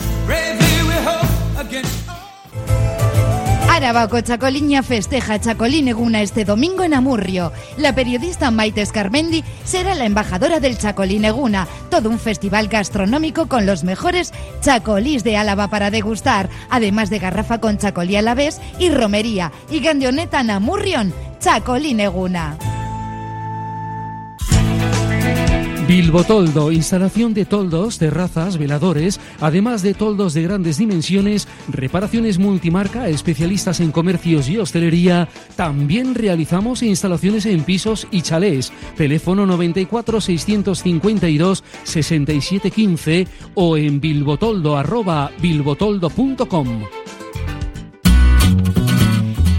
[3.76, 7.52] Arabako Chacoliña festeja Chacolín Eguna este domingo en Amurrio.
[7.76, 13.66] La periodista Maite Escarmendi será la embajadora del Chacolín Eguna, todo un festival gastronómico con
[13.66, 18.62] los mejores chacolís de Álava para degustar, además de garrafa con chacolí a la vez
[18.78, 22.56] y romería y gandioneta en Amurrion, Chacolín Eguna.
[25.88, 33.08] Bilbo Toldo, instalación de toldos, terrazas, veladores, además de toldos de grandes dimensiones, reparaciones multimarca,
[33.08, 35.28] especialistas en comercios y hostelería.
[35.54, 38.72] También realizamos instalaciones en pisos y chalés.
[38.96, 44.76] Teléfono 94 652 6715 o en bilbotoldo
[45.40, 46.80] bilbotoldo.com.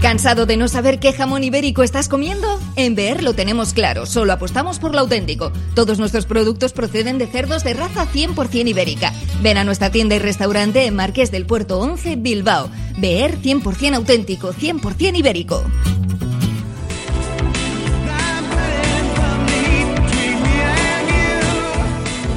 [0.02, 2.60] ¿Cansado de no saber qué jamón ibérico estás comiendo?
[2.76, 5.50] En Beer lo tenemos claro, solo apostamos por lo auténtico.
[5.74, 9.12] Todos nuestros productos proceden de cerdos de raza 100% ibérica.
[9.42, 12.70] Ven a nuestra tienda y restaurante en Marqués del Puerto 11, Bilbao.
[12.96, 15.64] Beer 100% auténtico, 100% ibérico.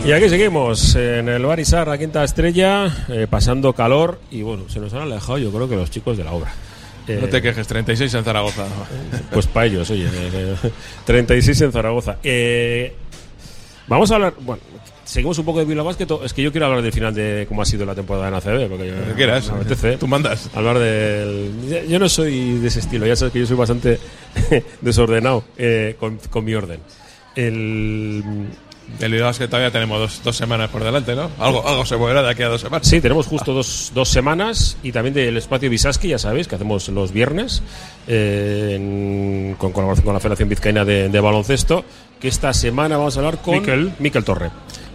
[0.04, 4.80] Y aquí seguimos en el Barisar, la quinta estrella, eh, pasando calor y bueno, se
[4.80, 6.52] nos han alejado yo creo que los chicos de la obra.
[7.08, 8.66] No te quejes, 36 en Zaragoza.
[9.32, 10.56] Pues para ellos, oye, eh,
[11.06, 12.18] 36 en Zaragoza.
[12.24, 12.94] Eh,
[13.88, 14.62] vamos a hablar, bueno,
[15.06, 16.08] seguimos un poco de Bilbao Basket.
[16.24, 18.68] Es que yo quiero hablar del final de cómo ha sido la temporada en ACB.
[18.70, 19.50] Porque yo- que quieras.
[19.52, 20.50] me apetece Tú mandas.
[20.54, 21.52] Hablar del.
[21.70, 24.00] yo- Yo no soy de ese estilo, ya sabes que yo soy bastante
[24.82, 26.80] desordenado eh, con, con mi orden.
[27.36, 28.24] El.
[29.00, 31.32] El es que todavía tenemos dos, dos semanas por delante, ¿no?
[31.40, 32.88] Algo, algo se moverá de aquí a dos semanas.
[32.88, 36.88] Sí, tenemos justo dos, dos semanas y también del espacio Visaski, ya sabéis, que hacemos
[36.90, 37.64] los viernes
[38.08, 41.86] eh, en- con colaboración con la Federación Vizcaína de, de Baloncesto,
[42.20, 43.94] que esta semana vamos a hablar con Miquel.
[44.00, 44.50] Miquel Torre.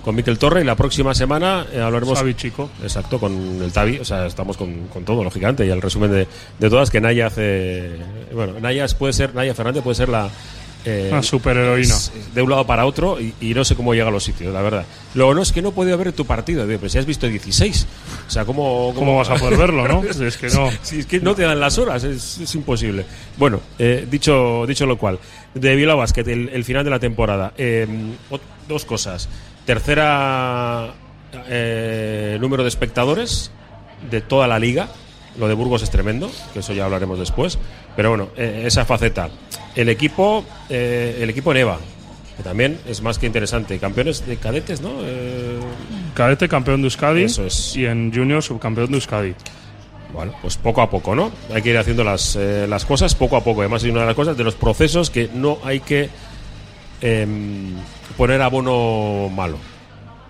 [0.04, 2.16] Con Miquel Torre y la próxima semana eh, hablaremos...
[2.18, 2.70] Xavi Chico.
[2.82, 6.28] Exacto, con el Tavi, o sea, estamos con, con todo, lógicamente, y el resumen de,
[6.60, 7.96] de todas, que Naya hace...
[8.32, 10.28] Bueno, Naya puede ser, Naya Fernández puede ser la...
[10.84, 11.94] eh, Una superheroína.
[12.34, 14.62] De un lado para otro y, y no sé cómo llega a los sitios, la
[14.62, 14.84] verdad.
[15.14, 17.86] Luego no es que no puedo ver tu partido, digo, pero si has visto 16.
[18.26, 20.02] O sea, ¿cómo, ¿Cómo vas a poder verlo, no?
[20.26, 20.70] Es que no.
[20.82, 23.04] Si es que no te dan las horas, es, es imposible.
[23.36, 25.18] Bueno, eh, dicho, dicho lo cual,
[25.54, 27.52] de Bilbao Basket, el, el final de la temporada.
[27.56, 27.86] eh,
[28.68, 29.28] dos cosas.
[29.64, 30.92] Tercera
[31.48, 33.50] eh, número de espectadores
[34.10, 34.88] de toda la liga.
[35.38, 37.58] Lo de Burgos es tremendo, que eso ya hablaremos después.
[37.94, 39.28] Pero bueno, eh, esa faceta.
[39.74, 41.78] El equipo, eh, el equipo Neva,
[42.36, 43.78] que también es más que interesante.
[43.78, 44.90] Campeones de cadetes, ¿no?
[45.02, 45.58] Eh,
[46.14, 47.76] Cadete campeón de Euskadi Eso es.
[47.76, 49.34] y en Junior subcampeón de Euskadi.
[50.12, 51.30] Bueno, pues poco a poco, ¿no?
[51.52, 53.60] Hay que ir haciendo las, eh, las cosas poco a poco.
[53.60, 56.08] Además, es una de las cosas de los procesos que no hay que
[57.02, 57.74] em,
[58.16, 59.58] poner abono malo.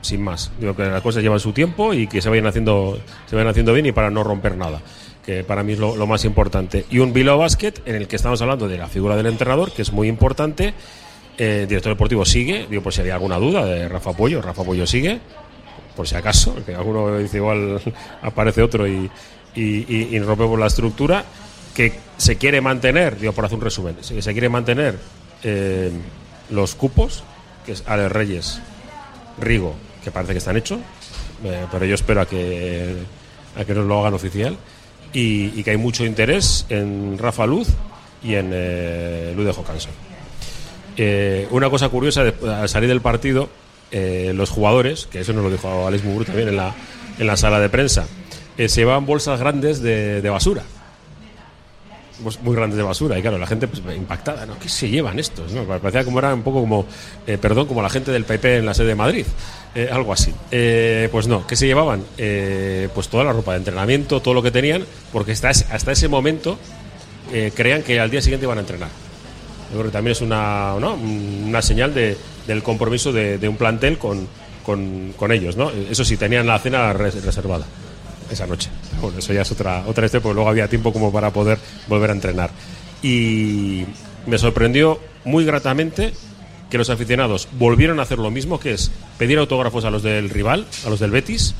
[0.07, 0.53] Sin más.
[0.61, 3.73] Digo que las cosas llevan su tiempo y que se vayan haciendo, se vayan haciendo
[3.73, 4.81] bien y para no romper nada.
[5.25, 6.87] Que para mí es lo, más importante.
[6.91, 9.83] Y un Bilbao Basket en el que estamos hablando de la figura del entrenador, que
[9.83, 10.75] es muy importante.
[11.37, 14.41] Eh, el director deportivo sigue, digo por si había alguna duda de Rafa Pollo.
[14.41, 15.19] Rafa Pollo sigue,
[15.97, 17.81] por si acaso, que alguno dice igual
[18.23, 19.11] aparece otro y,
[19.57, 21.25] y, y- rompemos la estructura.
[21.75, 24.99] que se quiere mantener, digo por hacer un resumen, se, se quiere mantener
[25.43, 25.91] eh,
[26.51, 27.25] los cupos,
[27.67, 28.61] que es Ale Reyes,
[29.39, 29.75] Rigo,
[30.07, 30.79] que parece que están hechos,
[31.43, 32.95] eh, pero yo espero a que,
[33.57, 34.57] a que nos lo hagan oficial,
[35.13, 37.67] y, que hay mucho interés en Rafa Luz
[38.23, 39.91] y en eh, Lude Jocanson.
[40.97, 43.49] Eh, una cosa curiosa, de- al salir del partido,
[43.91, 46.73] eh, los jugadores, que eso nos lo dijo Alex Mugru también en la,
[47.19, 48.07] en la sala de prensa,
[48.57, 50.63] eh, se llevaban bolsas grandes de, de basura.
[52.23, 53.19] Bos- Muy grandes de basura.
[53.19, 54.59] Y claro, la gente pues, impactada, ¿no?
[54.59, 55.53] ¿Qué se llevan estos?
[55.53, 55.65] ¿no?
[55.65, 56.87] Parecía como era un poco como,
[57.27, 59.27] eh, perdón, como la gente del PP en la sede de Madrid.
[59.75, 60.33] Eh, algo así.
[60.51, 62.03] Eh, pues no, ¿qué se llevaban?
[62.17, 66.09] Eh, pues toda la ropa de entrenamiento, todo lo que tenían, porque hasta hasta ese
[66.09, 66.59] momento
[67.55, 68.89] creían que al día siguiente iban a entrenar.
[69.71, 74.29] Yo creo que también es una, una señal de, del compromiso de, un plantel con,
[74.65, 75.57] con, ellos.
[75.57, 75.71] ¿no?
[75.91, 77.67] Eso sí, tenían la cena res- reservada
[78.31, 78.71] esa noche.
[79.01, 81.59] Bueno, eso ya es otra, otra historia, porque luego había tiempo como para poder
[81.89, 82.51] volver a entrenar.
[83.03, 83.85] Y
[84.27, 86.13] me sorprendió muy gratamente
[86.71, 90.31] que los aficionados volvieron a hacer lo mismo, que es pedir autógrafos a los del
[90.31, 91.55] rival, a los del Betis,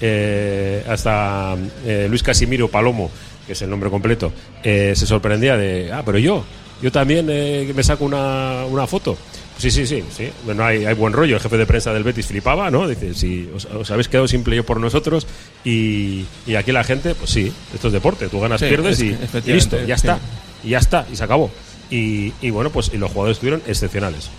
[0.00, 1.56] eh, hasta
[1.86, 3.10] eh, Luis Casimiro Palomo,
[3.46, 4.32] que es el nombre completo,
[4.62, 6.44] eh, se sorprendía de, ah, pero yo,
[6.82, 9.16] yo también eh, me saco una, una foto.
[9.62, 10.28] Sí, sí, sí, sí.
[10.44, 11.36] Bueno, hay, hay buen rollo.
[11.36, 12.88] El jefe de prensa del Betis flipaba, ¿no?
[12.88, 15.26] Dice, si os, os habéis quedado simple yo por nosotros
[15.64, 18.28] y, y aquí la gente, pues sí, esto es deporte.
[18.28, 20.08] Tú ganas, Sí, pierdes es- y, listo, ya sí.
[20.08, 20.18] está.
[20.64, 21.50] Y ya está, y se acabó.
[21.90, 24.30] Y, y bueno, pues y los jugadores estuvieron excepcionales.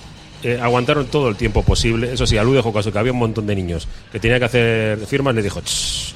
[0.44, 2.12] Eh, aguantaron todo el tiempo posible.
[2.12, 4.46] Eso sí, a Lu dejó caso que había un montón de niños que tenía que
[4.46, 5.34] hacer firmas.
[5.36, 6.14] Le dijo, "Ch,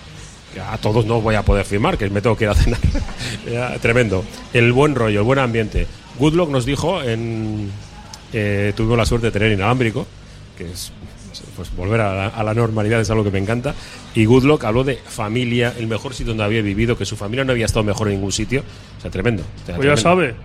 [0.54, 2.80] que a todos no voy a poder firmar, que me tengo que ir a cenar.
[3.48, 4.26] Era tremendo.
[4.52, 5.88] El buen rollo, el buen ambiente.
[6.20, 7.72] Goodluck nos dijo, en,
[8.34, 10.06] eh, tuvimos la suerte de tener inalámbrico,
[10.58, 10.92] que es
[11.56, 13.74] pues volver a la, a la normalidad es algo que me encanta.
[14.16, 17.52] Y Goodluck habló de familia, el mejor sitio donde había vivido, que su familia no
[17.52, 18.64] había estado mejor en ningún sitio.
[18.98, 19.44] O sea, tremendo.
[19.44, 20.36] O sea, Pues ya sabe.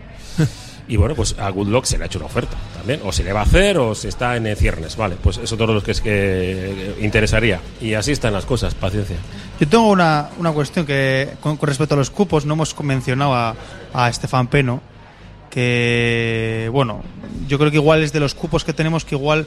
[0.88, 3.00] Y bueno, pues a Goodluck se le ha hecho una oferta también.
[3.04, 4.96] O se le va a hacer o se está en ciernes.
[4.96, 7.60] Vale, pues eso todos los que es que interesaría.
[7.80, 9.16] Y así están las cosas, paciencia.
[9.60, 13.32] Yo tengo una, una cuestión que con, con respecto a los cupos, no hemos mencionado
[13.32, 13.54] a,
[13.94, 14.82] a Estefan Peno,
[15.52, 17.02] que bueno,
[17.46, 19.46] yo creo que igual es de los cupos que tenemos que igual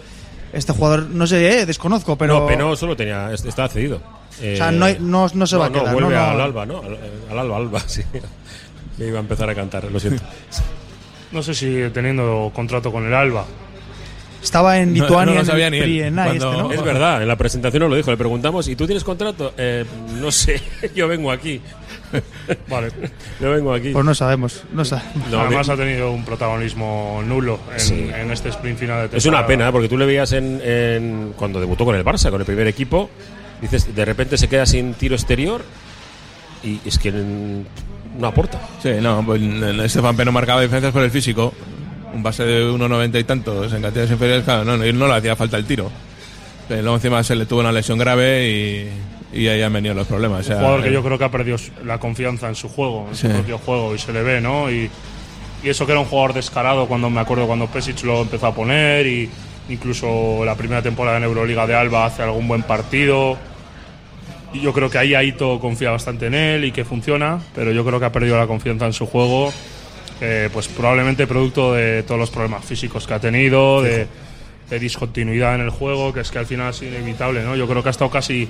[0.54, 2.40] este jugador, no sé, eh, desconozco, pero...
[2.42, 3.98] No, Peno solo tenía, est- estaba cedido.
[3.98, 6.30] O sea, no hay- no- no se va a quedar, vuelve no, no.
[6.32, 6.78] al Alba, ¿no?
[6.82, 6.98] Al,
[7.32, 8.04] al Alba, Alba, sí.
[8.98, 10.24] Me iba a empezar a cantar, lo siento.
[11.32, 13.44] No sé si teniendo contrato con el Alba.
[14.42, 16.14] Estaba en No- Lituania, no lo en sabía el ni él.
[16.14, 16.72] Cuando- este, ¿no?
[16.72, 18.12] Es verdad, en la presentación nos lo dijo.
[18.12, 19.54] Le preguntamos, ¿y tú tienes contrato?
[19.58, 19.84] Eh,
[20.22, 20.62] no sé,
[20.96, 21.60] yo vengo aquí.
[22.70, 22.90] Vale.
[23.40, 23.90] Yo vengo aquí.
[23.92, 25.28] Pues no sabemos, no sabemos.
[25.32, 28.10] No, Además de- ha tenido un protagonismo nulo en, Sí.
[28.14, 29.18] en este sprint final de temporada.
[29.18, 29.72] Es una pena, ¿eh?
[29.72, 33.10] porque tú le veías en, en- cuando debutó con el Barça, con el primer equipo,
[33.62, 35.64] dices, de repente se queda sin tiro exterior
[36.64, 38.60] y es que no aporta.
[38.82, 41.54] Sí, no, pues Estefan Peno marcaba diferencias por el físico.
[42.14, 45.36] Un base de 1,90 y tantos en cantidades inferiores, claro, no, no, no le hacía
[45.36, 45.92] falta el tiro.
[46.68, 48.90] Pero luego encima se le tuvo una lesión grave y,
[49.36, 50.40] y ahí han venido los problemas.
[50.42, 53.08] o sea, Un jugador que yo creo que ha perdido la confianza en su juego,
[53.10, 53.28] en Sí.
[53.28, 54.72] su propio juego, y se le ve, ¿no?
[54.72, 54.90] Y,
[55.64, 58.56] y eso que era un jugador descarado cuando me acuerdo cuando Pesic lo empezó a
[58.56, 59.30] poner, y
[59.70, 63.38] incluso la primera temporada en Euroliga de Alba hace algún buen partido.
[64.54, 67.84] Y yo creo que ahí Aito confía bastante en él y que funciona, pero yo
[67.84, 69.52] creo que ha perdido la confianza en su juego,
[70.22, 74.08] eh, pues probablemente producto de todos los problemas físicos que ha tenido, de,
[74.70, 77.56] de discontinuidad en el juego, que es que al final es inevitable, ¿no?
[77.58, 78.48] Yo creo que ha estado casi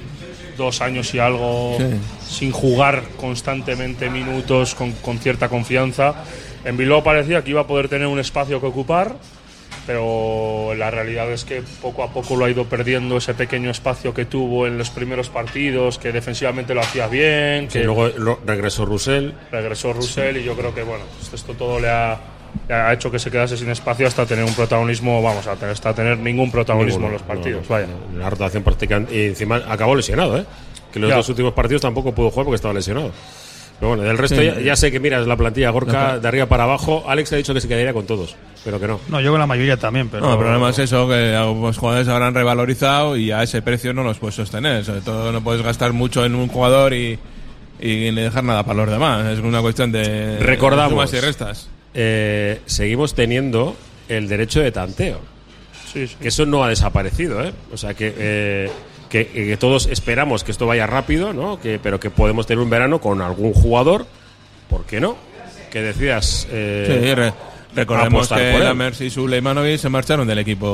[0.58, 1.86] dos años y algo Sí.
[2.28, 6.14] sin jugar constantemente minutos con, con cierta confianza.
[6.64, 9.16] En Bilbao parecía que iba a poder tener un espacio que ocupar,
[9.86, 14.14] pero la realidad es que poco a poco lo ha ido perdiendo ese pequeño espacio
[14.14, 18.40] que tuvo en los primeros partidos, que defensivamente lo hacía bien, Que que luego lo-
[18.46, 19.32] regresó Russell.
[19.52, 22.18] regresó Russell y yo creo que bueno, pues esto todo le ha,
[22.70, 26.52] ha hecho que se quedase sin espacio hasta tener un protagonismo, vamos, hasta tener ningún
[26.52, 27.64] protagonismo Ninguno, en los partidos.
[27.70, 27.88] no, vaya.
[28.14, 29.16] no, La rotación prácticamente.
[29.16, 30.46] Y encima acabó lesionado, ¿eh?
[30.92, 31.18] Que los Ya.
[31.18, 33.12] dos últimos partidos tampoco pudo jugar porque estaba lesionado.
[33.78, 34.46] Pero bueno, del resto Sí.
[34.46, 37.04] ya, ya sé que miras la plantilla Gorka que- de arriba para abajo.
[37.08, 38.34] Alex ha dicho que se quedaría con todos,
[38.64, 39.02] pero que no.
[39.10, 40.26] No, yo con la mayoría también, pero...
[40.26, 44.04] No, el problema es eso, que los jugadores habrán revalorizado y a ese precio no
[44.06, 44.86] los puedes sostener.
[44.86, 47.20] Sobre todo no puedes gastar mucho en un jugador y,
[47.82, 49.26] y ni dejar nada para los demás.
[49.26, 50.92] Es una cuestión de Recordamos.
[50.92, 51.70] sumas y restas.
[51.96, 53.76] Eh, seguimos teniendo
[54.10, 55.20] el derecho de tanteo.
[55.92, 56.16] Sí, sí.
[56.22, 57.54] Que eso no ha desaparecido, ¿eh?
[57.72, 58.70] O sea, que, eh,
[59.10, 61.60] que, que todos esperamos que esto vaya rápido, ¿no?
[61.60, 64.06] Que, pero que podemos tener un verano con algún jugador,
[64.70, 65.16] ¿por qué no?
[65.72, 66.48] Que decidas.
[66.52, 67.34] eh, Sí, re-
[67.76, 68.60] recordemos que.
[68.60, 70.68] Lammers y Suleimanovic se marcharon del equipo,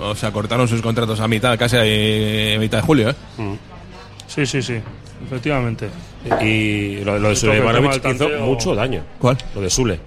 [0.00, 3.10] o sea, cortaron sus contratos a mitad, casi a mitad de julio.
[3.10, 3.14] ¿eh?
[3.36, 3.54] Mm.
[4.26, 4.80] Sí, sí, sí.
[5.26, 5.88] Efectivamente.
[6.42, 9.02] Y lo, lo de del hizo mucho daño.
[9.18, 9.36] ¿Cuál?
[9.54, 10.00] Lo de Sule.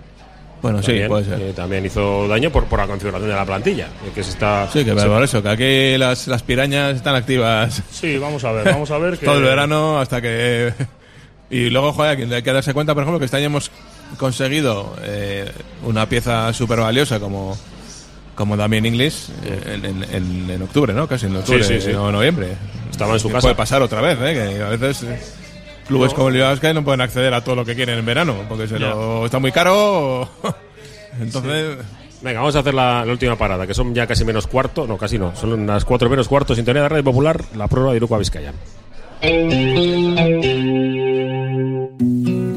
[0.62, 1.42] Bueno, sí, También, puede ser.
[1.42, 3.86] eh, también hizo daño por, por la configuración de la plantilla.
[4.06, 7.14] eh, Que se está, Sí, que se- por eso, que aquí las, las pirañas están
[7.16, 10.74] activas Sí, vamos a ver, vamos a ver que todo el verano hasta que...
[11.50, 13.72] Y luego, joder, hay que darse cuenta, por ejemplo, que este año hemos
[14.18, 15.50] conseguido eh,
[15.84, 17.58] una pieza súper valiosa como,
[18.38, 21.08] como Damien English eh, en, en- en- en octubre, ¿no?
[21.08, 21.92] Casi en octubre Sí, sí, sí.
[21.94, 22.54] o noviembre.
[22.90, 23.42] Estaba en su casa.
[23.42, 24.34] Puede pasar otra vez, ¿eh?
[24.56, 25.04] Que a veces...
[25.04, 25.20] eh,
[25.88, 26.16] Clubes No.
[26.18, 28.78] como el Bilbao no pueden acceder a todo lo que quieren en verano, porque se
[28.80, 30.22] lo está muy caro.
[30.22, 30.30] o-
[31.20, 31.78] Entonces,
[32.22, 34.88] Venga, vamos a hacer la, la última parada, que son ya casi menos cuarto.
[34.88, 35.36] No, casi no.
[35.36, 36.56] Son las cuatro menos cuarto.
[36.56, 38.54] Sintonía de Radio Popular, la prueba de Iruko a Vizcaya.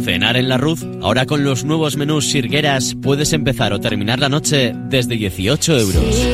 [0.02, 4.28] Cenar en la Ruz, ahora con los nuevos menús Sirgueras puedes empezar o terminar la
[4.28, 6.26] noche desde 18 euros.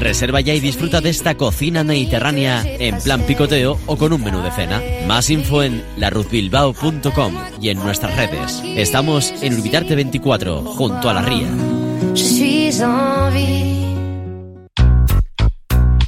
[0.00, 4.42] Reserva ya y disfruta de esta cocina mediterránea en plan picoteo o con un menú
[4.42, 4.82] de cena.
[5.06, 8.62] Más info en laruzbilbao.com y en nuestras redes.
[8.76, 11.48] Estamos en Urbitarte 24, junto a la ría.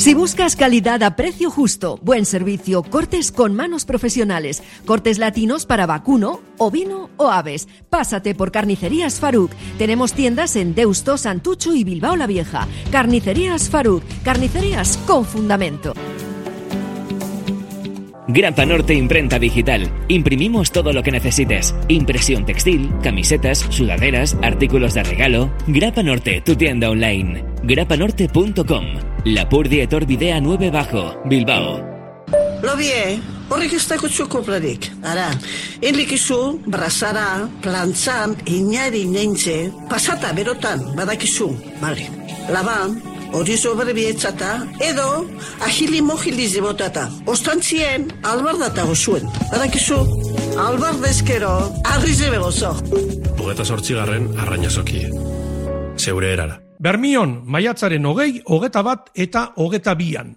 [0.00, 5.84] Si buscas calidad a precio justo, buen servicio, cortes con manos profesionales, cortes latinos para
[5.84, 9.50] vacuno, ovino o aves, pásate por Carnicerías Faruk.
[9.76, 12.66] Tenemos tiendas en Deusto, Santucho y Bilbao la Vieja.
[12.90, 15.92] Carnicerías Faruk, carnicerías con fundamento.
[18.32, 19.90] Grapa Norte Imprenta Digital.
[20.06, 21.74] Imprimimos todo lo que necesites.
[21.88, 25.50] Impresión textil, camisetas, sudaderas, artículos de regalo.
[25.66, 27.44] Grapa Norte, tu tienda online.
[27.64, 28.84] grapanorte.com.
[29.24, 31.84] La Purdi Etorbidea 9 Bajo, Bilbao.
[32.62, 33.18] Lobie,
[33.48, 34.86] horrek ez dago txokoplarik.
[35.02, 35.32] Ara,
[35.82, 39.08] enrikizu, brazara, plantzan, inari
[39.88, 41.50] pasata berotan, badakizu,
[41.80, 42.06] bale.
[42.48, 45.26] Laban, horizo berbietzata, edo,
[45.64, 47.08] ahili mojili zibotata.
[47.26, 49.28] Ostantzien, albardata gozuen.
[49.50, 49.98] Badakizu,
[50.58, 51.52] albardezkero,
[51.84, 52.74] arrize begozo.
[53.38, 55.06] Hogeta sortzigarren arrainazoki.
[55.96, 56.60] Zeure erara.
[56.80, 60.36] Bermion, maiatzaren hogei, hogeta bat eta hogeta bian.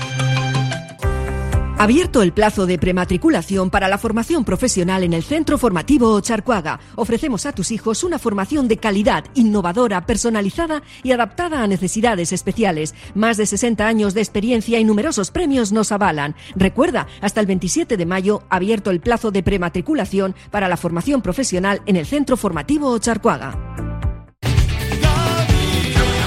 [1.81, 6.79] Abierto el plazo de prematriculación para la formación profesional en el Centro Formativo Ocharcuaga.
[6.95, 12.93] Ofrecemos a tus hijos una formación de calidad, innovadora, personalizada y adaptada a necesidades especiales.
[13.15, 16.35] Más de 60 años de experiencia y numerosos premios nos avalan.
[16.55, 21.81] Recuerda, hasta el 27 de mayo, abierto el plazo de prematriculación para la formación profesional
[21.87, 23.90] en el Centro Formativo Ocharcuaga.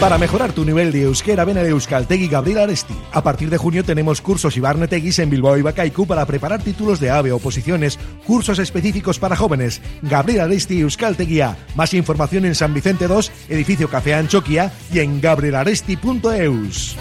[0.04, 2.92] Para mejorar tu nivel de euskera, ven a Euskaltegui Gabriel Aresti.
[3.10, 7.10] A partir de junio tenemos cursos Ibarneteguis en Bilbao y Bacaicu para preparar títulos de
[7.10, 9.80] AVE, oposiciones, cursos específicos para jóvenes.
[10.02, 11.56] Gabriel Aresti Euskalteguía.
[11.74, 16.98] Más información en San Vicente 2, edificio Café Anchoquia y en gabrielaresti.eus.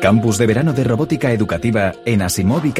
[0.00, 2.72] Campus de verano de robótica educativa en Asimov y.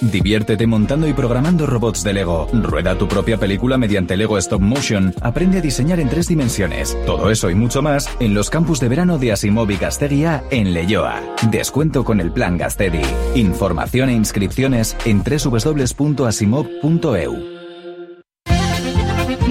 [0.00, 2.48] Diviértete montando y programando robots de Lego.
[2.52, 5.14] Rueda tu propia película mediante Lego Stop Motion.
[5.20, 6.98] Aprende a diseñar en tres dimensiones.
[7.06, 9.78] Todo eso y mucho más en los campus de verano de Asimov y
[10.50, 11.22] en Leyoa.
[11.50, 13.02] Descuento con el plan Gastedi.
[13.34, 17.53] Información e inscripciones en www.asimov.eu.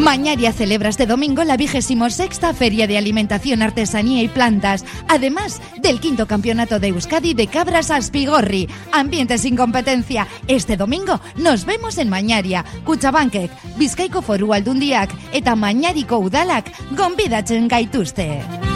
[0.03, 6.01] Mañaria celebra este domingo la vigésimo sexta Feria de Alimentación, Artesanía y Plantas, además del
[6.01, 8.67] quinto campeonato de Euskadi de Cabras Aspigorri.
[8.91, 10.27] Ambiente sin competencia.
[10.49, 18.72] Este domingo nos vemos en Mañaria, Kutxabankek, Bizkaiko Foru Aldundiak eta Mañariko Udalak gonbidatzen gaituzte.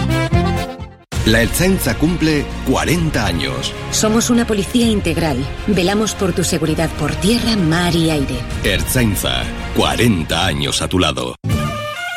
[1.27, 3.73] La Ertzaintza cumple 40 años.
[3.91, 5.37] Somos una policía integral.
[5.67, 8.39] Velamos por tu seguridad por tierra, mar y aire.
[8.63, 9.43] Ertzaintza,
[9.75, 11.35] 40 años a tu lado.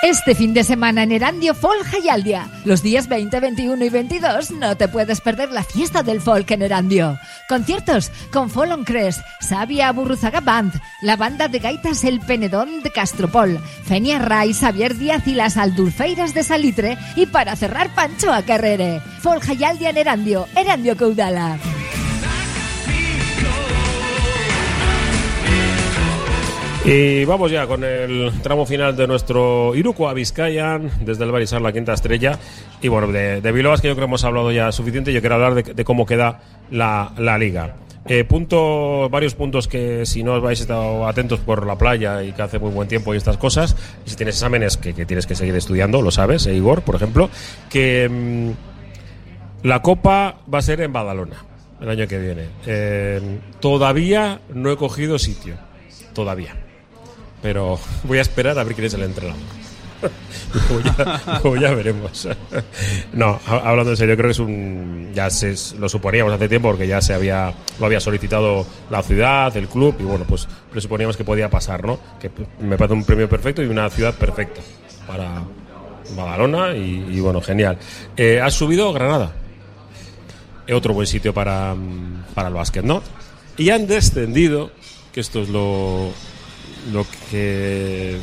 [0.03, 2.49] Este fin de semana en Erandio Folk Jaialdia.
[2.65, 6.63] Los días 20, 21 y 22 no te puedes perder la fiesta del folk en
[6.63, 7.19] Erandio.
[7.51, 10.73] Conciertos con Folon Crest, Sabia Burruzaga Band,
[11.03, 16.33] la banda de gaitas El Penedón de Castropol, Fenia Ray, Xavier Díaz y las Aldulfeiras
[16.33, 19.03] de Salitre y para cerrar Panchoa Carrere.
[19.21, 21.59] Folk Jaialdia en Erandio, Erandio Caudala.
[26.85, 31.61] Y vamos ya con el tramo final de nuestro Iruko a Vizcayan, desde el Barisar,
[31.61, 32.39] la quinta estrella.
[32.81, 35.13] Y bueno, de, de Bilbao es que yo creo que hemos hablado ya suficiente.
[35.13, 37.77] Yo quiero hablar de, cómo queda la, la liga.
[38.07, 38.27] Eh,
[39.11, 42.59] varios puntos que si no os vais estado atentos por la playa y que hace
[42.59, 43.77] muy buen tiempo y estas cosas,
[44.07, 46.95] y si tienes exámenes que, que tienes que seguir estudiando, lo sabes, eh, Igor, por
[46.95, 47.29] ejemplo,
[47.69, 51.45] que mm, la Copa va a ser en Badalona
[51.79, 52.47] el año que viene.
[52.67, 53.21] Eh,
[53.61, 55.57] todavía no he cogido sitio,
[56.15, 56.57] todavía.
[57.43, 59.41] Pero voy a esperar a ver quién es el entrenador.
[61.61, 62.27] ya, veremos.
[63.13, 65.11] no, ha- hablando en serio, creo que es un.
[65.15, 69.55] Ya se, lo suponíamos hace tiempo porque ya se había lo había solicitado la ciudad,
[69.57, 71.99] el club, y bueno, pues presuponíamos que podía pasar, ¿no?
[72.19, 72.31] Que
[72.61, 74.61] me parece un premio perfecto y una ciudad perfecta
[75.07, 75.43] para
[76.17, 77.79] Badalona, y, y bueno, genial.
[78.17, 79.33] Eh, has subido Granada.
[80.67, 83.03] Eh, Otro buen sitio para, mm, para el básquet, ¿no?
[83.59, 84.71] Y han descendido,
[85.13, 86.11] que esto es lo,
[86.93, 88.17] lo que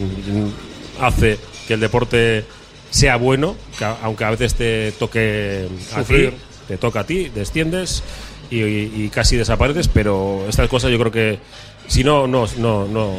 [1.01, 1.37] hace
[1.67, 2.45] que el deporte
[2.89, 6.33] sea bueno, que aunque a veces te toque ti, Sufrir.
[6.67, 8.01] te toca a ti, desciendes
[8.49, 11.39] y, y- y casi desapareces, pero estas cosas yo creo que
[11.87, 13.13] si no, no, no, no,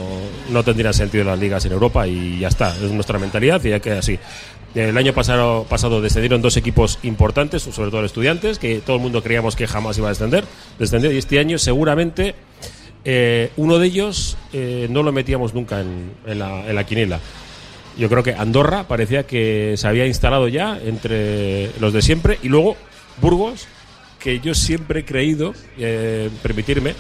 [0.51, 3.81] no tendrían sentido las ligas en Europa y ya está, es nuestra mentalidad y ya
[3.81, 4.19] queda así.
[4.75, 9.03] El año pasado, pasado descendieron dos equipos importantes, sobre todo los estudiantes, que todo el
[9.03, 10.45] mundo creíamos que jamás iba a descender,
[10.79, 12.35] descendió y este año seguramente
[13.11, 17.21] eh, uno de ellos eh, no lo metíamos nunca en, en la, en la quiniela.
[17.97, 22.49] Yo creo que Andorra parecía que se había instalado ya entre los de siempre y
[22.49, 22.77] luego
[23.23, 23.67] Burgos,
[24.21, 26.93] que yo siempre he creído, eh, permitirme,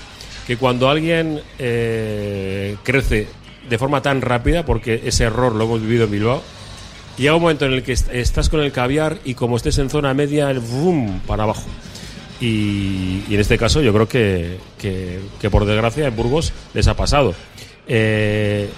[0.46, 1.42] que cuando alguien
[2.82, 3.26] crece
[3.68, 6.42] de forma tan rápida, porque ese error lo hemos vivido en Bilbao,
[7.18, 9.90] llega un momento en el que est- estás con el caviar y como estés en
[9.90, 11.66] zona media, el boom para abajo.
[12.40, 16.86] Y, y en este caso yo creo que, que- que por desgracia en Burgos les
[16.88, 17.34] ha pasado.
[17.86, 18.68] Eh,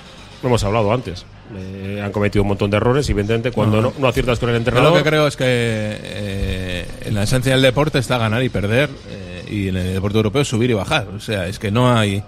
[0.43, 1.25] lo hemos hablado antes.
[1.57, 4.55] Eh, han cometido un montón de errores y evidentemente cuando no, no aciertas con el
[4.55, 4.93] Yo entrenador...
[4.93, 8.89] lo que creo es que eh, en la esencia del deporte está ganar y perder
[9.09, 11.09] eh, y en el deporte europeo subir y bajar.
[11.15, 12.23] O sea, es que no hay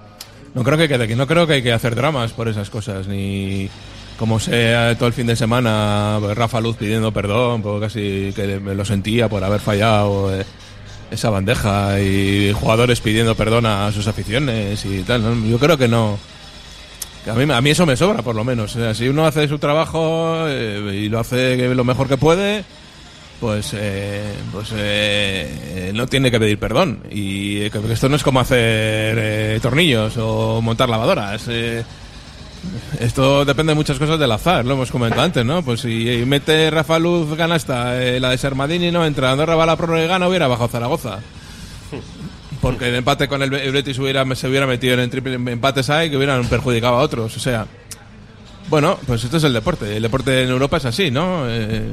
[0.55, 3.07] no creo que quede aquí, no creo que hay que hacer dramas por esas cosas
[3.07, 3.71] ni
[4.19, 8.75] como sea todo el fin de semana Rafa Luz pidiendo perdón, porque casi que me
[8.75, 10.45] lo sentía por haber fallado eh,
[11.13, 15.23] esa bandeja y jugadores pidiendo perdón a sus aficiones y tal.
[15.23, 15.47] ¿no?
[15.47, 16.19] Yo creo que no
[17.31, 18.75] a, mí, a mí eso me sobra, por lo menos.
[18.75, 22.65] O si uno hace su trabajo eh, y lo hace lo mejor que puede,
[23.41, 27.01] pues, eh, pues eh, no tiene que pedir perdón.
[27.11, 31.49] Y esto no es como hacer eh, tornillos o montar lavadoras.
[33.01, 35.63] Esto depende de muchas cosas del azar, lo hemos comentado antes, ¿no?
[35.63, 39.67] Pues si mete Rafa Luz ganasta, eh, la de Sermadini no entra, Andorra va a
[39.67, 41.19] la prórroga y gana, hubiera bajado Zaragoza.
[42.61, 44.03] Porque el empate con el Betis se
[44.49, 47.37] hubiera metido en triple empates ahí que hubieran perjudicado a otros.
[47.37, 47.67] O sea,
[48.69, 49.97] bueno, pues esto es el deporte.
[49.97, 51.45] El deporte en Europa es así, ¿no?
[51.49, 51.91] Eh,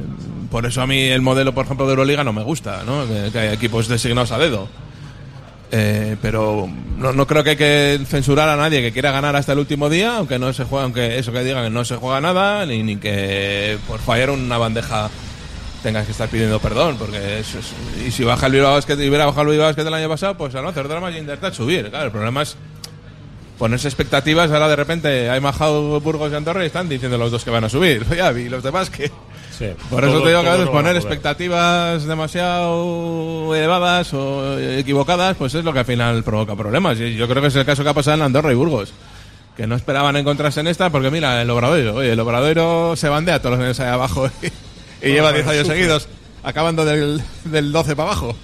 [0.51, 3.03] por eso a mí el modelo, por ejemplo, de Euroliga no me gusta, ¿no?
[3.31, 4.69] Que hay equipos designados a dedo.
[5.71, 6.67] Eh, pero
[6.97, 9.87] no, no creo que hay que censurar a nadie que quiera ganar hasta el último
[9.89, 12.81] día, aunque no se juega, aunque eso que digan que no se juega nada, ni,
[12.81, 15.09] ni que por fallar una bandeja
[15.83, 17.43] tengas que estar pidiendo perdón, porque
[18.05, 20.35] y si baja el Bilbao Basket y hubiera bajado el Bilbao Basket el año pasado,
[20.35, 21.89] pues a no hacer dramas y intentar subir.
[21.89, 22.57] Claro, el problema es
[23.59, 27.43] ponerse expectativas, ahora de repente hay bajado Burgos y Andorra y están diciendo los dos
[27.43, 28.05] que van a subir.
[28.39, 29.11] Y los demás que...
[29.89, 35.35] Por eso Todos- te digo que a veces no poner expectativas demasiado elevadas o equivocadas,
[35.37, 36.99] pues es lo que al final provoca problemas.
[36.99, 38.93] Y yo creo que es el caso que ha pasado en Andorra y Burgos.
[39.57, 43.41] Que no esperaban encontrarse en esta porque mira, el Obradoiro, oye, el Obradoiro se bandea
[43.41, 44.29] todos los años ahí abajo
[45.01, 45.75] y, y lleva 10 años sufre.
[45.75, 46.07] seguidos,
[46.43, 48.35] acabando del, del 12 para abajo.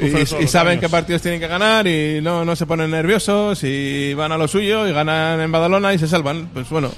[0.00, 0.06] Y,
[0.42, 0.80] y saben años.
[0.82, 4.46] qué partidos tienen que ganar y no, no se ponen nerviosos y van a lo
[4.48, 6.48] suyo y ganan en Badalona y se salvan.
[6.54, 6.90] Pues bueno.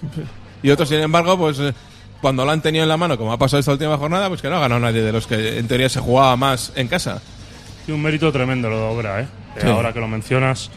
[0.63, 1.59] Y otros, sin embargo, pues
[2.21, 4.49] cuando lo han tenido en la mano, como ha pasado esta última jornada, pues que
[4.49, 7.21] no ha ganado nadie de los que en teoría se jugaba más en casa.
[7.89, 9.25] Y un mérito tremendo lo de Obra, ¿eh?
[9.57, 9.67] Eh, Sí.
[9.67, 10.71] Ahora que lo mencionas.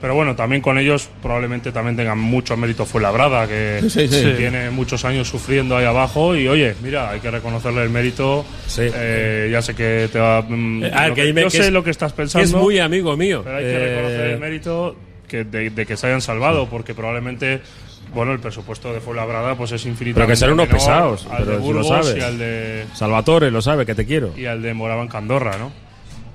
[0.00, 4.34] Pero bueno, también con ellos probablemente también tengan mucho mérito Fuenlabrada, que Sí, sí, sí.
[4.36, 6.36] tiene muchos años sufriendo ahí abajo.
[6.36, 8.44] Y oye, mira, hay que reconocerle el mérito.
[8.76, 10.42] Eh, ya sé que te va.
[10.42, 12.44] mm, Eh, a ver, que yo que sé es- lo que estás pensando.
[12.46, 13.40] es muy amigo mío.
[13.44, 16.92] Pero hay que Eh, reconocer el mérito que de, de que se hayan salvado, porque
[16.94, 17.62] probablemente.
[18.14, 20.14] Bueno, el presupuesto de Fuenlabrada pues es infinito.
[20.16, 22.16] Pero que serán unos pesados, Al pero de si lo Burgos sabes.
[22.16, 24.32] y al de Salvatore lo sabe, que te quiero.
[24.36, 25.72] y al de Moraban Candorra, ¿no?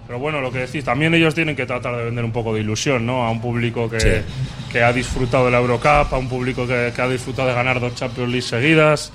[0.05, 2.61] Pero bueno, lo que decís, también ellos tienen que tratar de vender un poco de
[2.61, 3.23] ilusión, ¿no?
[3.25, 4.07] A un público que, Sí.
[4.71, 7.79] que ha disfrutado de la Eurocup, a un público que, que ha disfrutado de ganar
[7.79, 9.11] dos Champions League seguidas.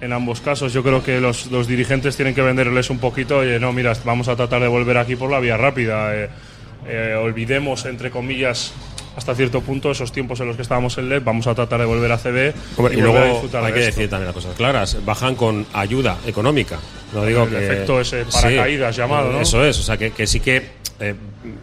[0.00, 3.60] En ambos casos, yo creo que los, los dirigentes tienen que venderles un poquito, oye,
[3.60, 6.14] no, mira, vamos a tratar de volver aquí por la vía rápida.
[6.16, 6.28] eh,
[6.88, 8.72] eh, olvidemos, entre comillas,
[9.18, 11.86] hasta cierto punto esos tiempos en los que estábamos en LEP vamos a tratar de
[11.86, 13.96] volver a CB Hombre, y, a luego disfrutar hay de que esto.
[13.96, 14.96] decir también las cosas claras.
[15.04, 16.78] Bajan con ayuda económica.
[17.12, 17.64] No digo El que.
[17.66, 19.40] efecto ese paracaídas llamado, ¿no?
[19.40, 21.14] Eso es, o sea, que, que sí que eh,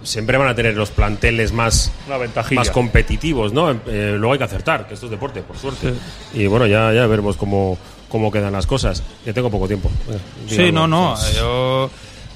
[0.03, 2.61] siempre van a tener los planteles más, Una ventajilla.
[2.61, 3.71] más competitivos, ¿no?
[3.71, 5.93] Eh, luego hay que acertar, que esto es deporte, por suerte.
[6.33, 7.77] Y bueno, ya, ya veremos cómo,
[8.09, 9.03] cómo quedan las cosas.
[9.23, 9.89] Que tengo poco tiempo.
[10.07, 10.71] Diga Sí, algo.
[10.73, 11.15] no, no.
[11.35, 11.89] Yo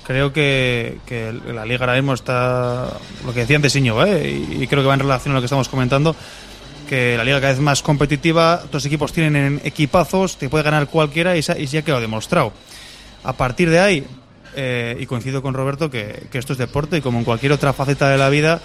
[0.10, 2.98] creo que, que la liga ahora mismo está.
[3.24, 4.28] Lo que decía antes Íñigo, ¿eh?
[4.28, 6.16] y, creo que va en relación a lo que estamos comentando.
[6.90, 11.38] Que la liga cada vez más competitiva, los equipos tienen equipazos, te puede ganar cualquiera
[11.38, 12.52] y, y ya quedado demostrado.
[13.24, 14.08] A partir de ahí,
[14.56, 17.72] eh, y coincido con Roberto que, que esto es deporte y como en cualquier otra
[17.72, 18.62] faceta de la vida,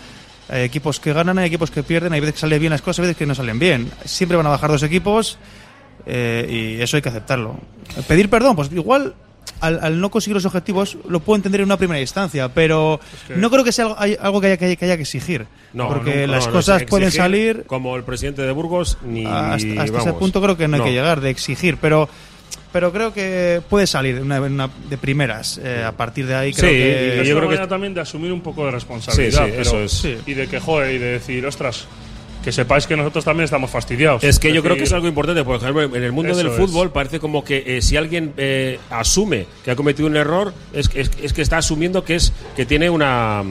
[0.48, 3.00] hay equipos que ganan, hay equipos que pierden, hay veces que salen bien las cosas,
[3.00, 3.90] hay veces que no salen bien.
[4.06, 5.36] Siempre van a bajar dos equipos
[6.06, 7.56] eh, y eso hay que aceptarlo.
[8.08, 9.14] Pedir perdón, pues igual
[9.66, 13.36] al, al no conseguir los objetivos lo puedo entender en una primera instancia, pero que-
[13.36, 15.46] no creo que sea algo, hay- algo que, haya, que, haya, que haya que exigir.
[15.72, 19.24] No, porque no, las no, cosas es pueden salir Como el presidente de Burgos, ni.
[19.26, 20.84] hasta, hasta ese punto creo que no, No.
[20.84, 22.08] hay que llegar de exigir, pero
[22.72, 25.58] pero creo que puede salir una, una- de primeras.
[25.62, 27.94] eh, a partir de ahí creo Sí, que y es yo una creo que también
[27.94, 29.44] de asumir un poco de responsabilidad.
[29.44, 29.92] Sí, sí, pero- eso es.
[29.92, 31.86] sí, Y de que, joder, y de decir, ostras,
[32.44, 34.22] que sepáis que nosotros también estamos fastidiados.
[34.22, 36.38] Es que yo decir, creo que es algo importante, por ejemplo, en el mundo Eso
[36.38, 36.56] del es.
[36.56, 40.88] fútbol parece como que eh, si alguien eh, asume que ha cometido un error, es,
[40.88, 43.42] que- es, es que está asumiendo que es que tiene una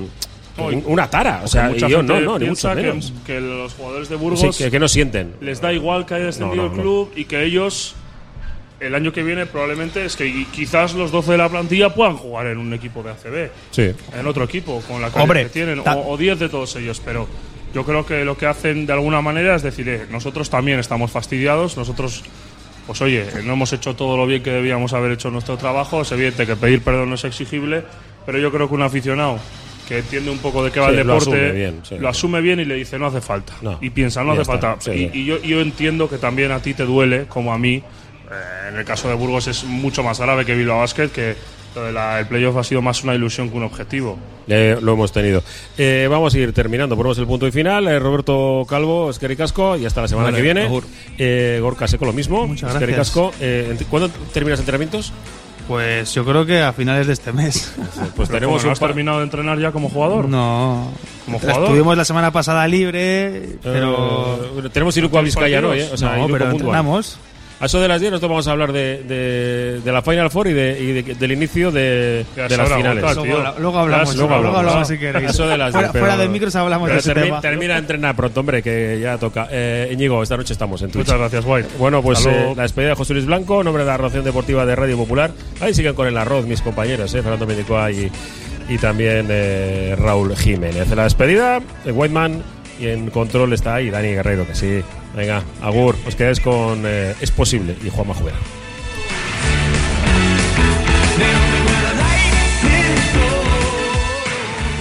[0.55, 3.11] un- una tara, o sea, mucha yo gente no, no, ni mucho que- menos.
[3.25, 5.33] Que, los jugadores de Burgos Sí, que, que no sienten.
[5.41, 7.95] les da igual que haya descendido No, no, el club y que ellos
[8.79, 12.47] el año que viene probablemente es que quizás los 12 de la plantilla puedan jugar
[12.47, 13.91] en un equipo de ACB, Sí.
[14.15, 17.01] en otro equipo con la calidad Hombre, que tienen o, o 10 de todos ellos,
[17.03, 17.27] pero
[17.73, 21.11] yo creo que lo que hacen de alguna manera es decir, eh, nosotros también estamos
[21.11, 22.23] fastidiados, nosotros
[22.85, 26.11] pues oye, no hemos hecho todo lo bien que debíamos haber hecho nuestro trabajo, es
[26.11, 27.83] evidente que pedir perdón no es exigible,
[28.25, 29.39] pero yo creo que un aficionado
[29.87, 31.97] que entiende un poco de qué va Sí, el lo deporte, asume bien, sí.
[31.97, 33.53] lo asume bien y le dice no hace falta.
[33.61, 33.77] No.
[33.81, 34.75] Y piensa, no hace está, falta.
[34.79, 37.75] sí, y y yo, yo entiendo que también a ti te duele, como a mí.
[37.75, 41.35] Eh, en el caso de Burgos es mucho más grave que Bilbao Basket, que
[41.75, 44.17] la- el playoff ha sido más una ilusión que un objetivo.
[44.47, 45.41] Eh, lo hemos tenido.
[45.77, 46.95] Eh, vamos a ir terminando.
[46.97, 47.87] Ponemos el punto y final.
[47.87, 50.69] Eh, Roberto Calvo, Esqueri Casco, y hasta la semana Vale, que viene.
[51.17, 52.45] Eh, Gorka Seco, lo mismo.
[52.47, 53.07] Muchas Esqueri gracias.
[53.15, 53.31] Casco.
[53.39, 55.13] Eh, ¿Cuándo terminas entrenamientos?
[55.67, 57.73] Pues yo creo que a finales de este mes.
[58.17, 60.27] Pues Pero tenemos ¿cómo, ¿no un has par- terminado de entrenar ya como jugador?
[60.27, 60.91] No.
[61.25, 61.63] ¿Como jugador?
[61.63, 64.61] Estuvimos la semana pasada libre, pero.
[64.65, 65.73] Eh, tenemos Iruko a Vizcaya, ¿no?
[65.73, 67.17] Eh, O sea, no, pero entrenamos.
[67.63, 70.47] A eso de las 10 nosotros vamos a hablar de, de, de la Final Four
[70.49, 73.01] y, de, y de- del inicio de, las finales.
[73.15, 74.85] Luego, luego hablamos, luego, luego hablamos, ¿no?
[74.85, 75.29] si queréis.
[75.29, 77.39] Eso de las fuera, 10, pero- fuera de micros hablamos de ese termi- tema.
[77.39, 79.47] termina de entrenar pronto, hombre, que ya toca.
[79.49, 81.05] Eh, Íñigo, esta noche estamos en Twitch.
[81.05, 81.69] Muchas gracias, White.
[81.79, 82.51] Bueno, pues luego.
[82.51, 85.31] eh, la despedida de José Luis Blanco, nombre de la Ración Deportiva de Radio Popular.
[85.61, 88.11] Ahí siguen con el arroz mis compañeros, eh, Fernando Medicoa y,
[88.67, 90.89] y también eh, Raúl Jiménez.
[90.89, 92.43] La despedida, de Whiteman,
[92.79, 94.81] y en control está ahí Dani Guerrero, que sí.
[95.15, 98.37] Venga, Agur, os quedáis con eh, Es Posible y Juan Majubera.
[101.17, 101.62] New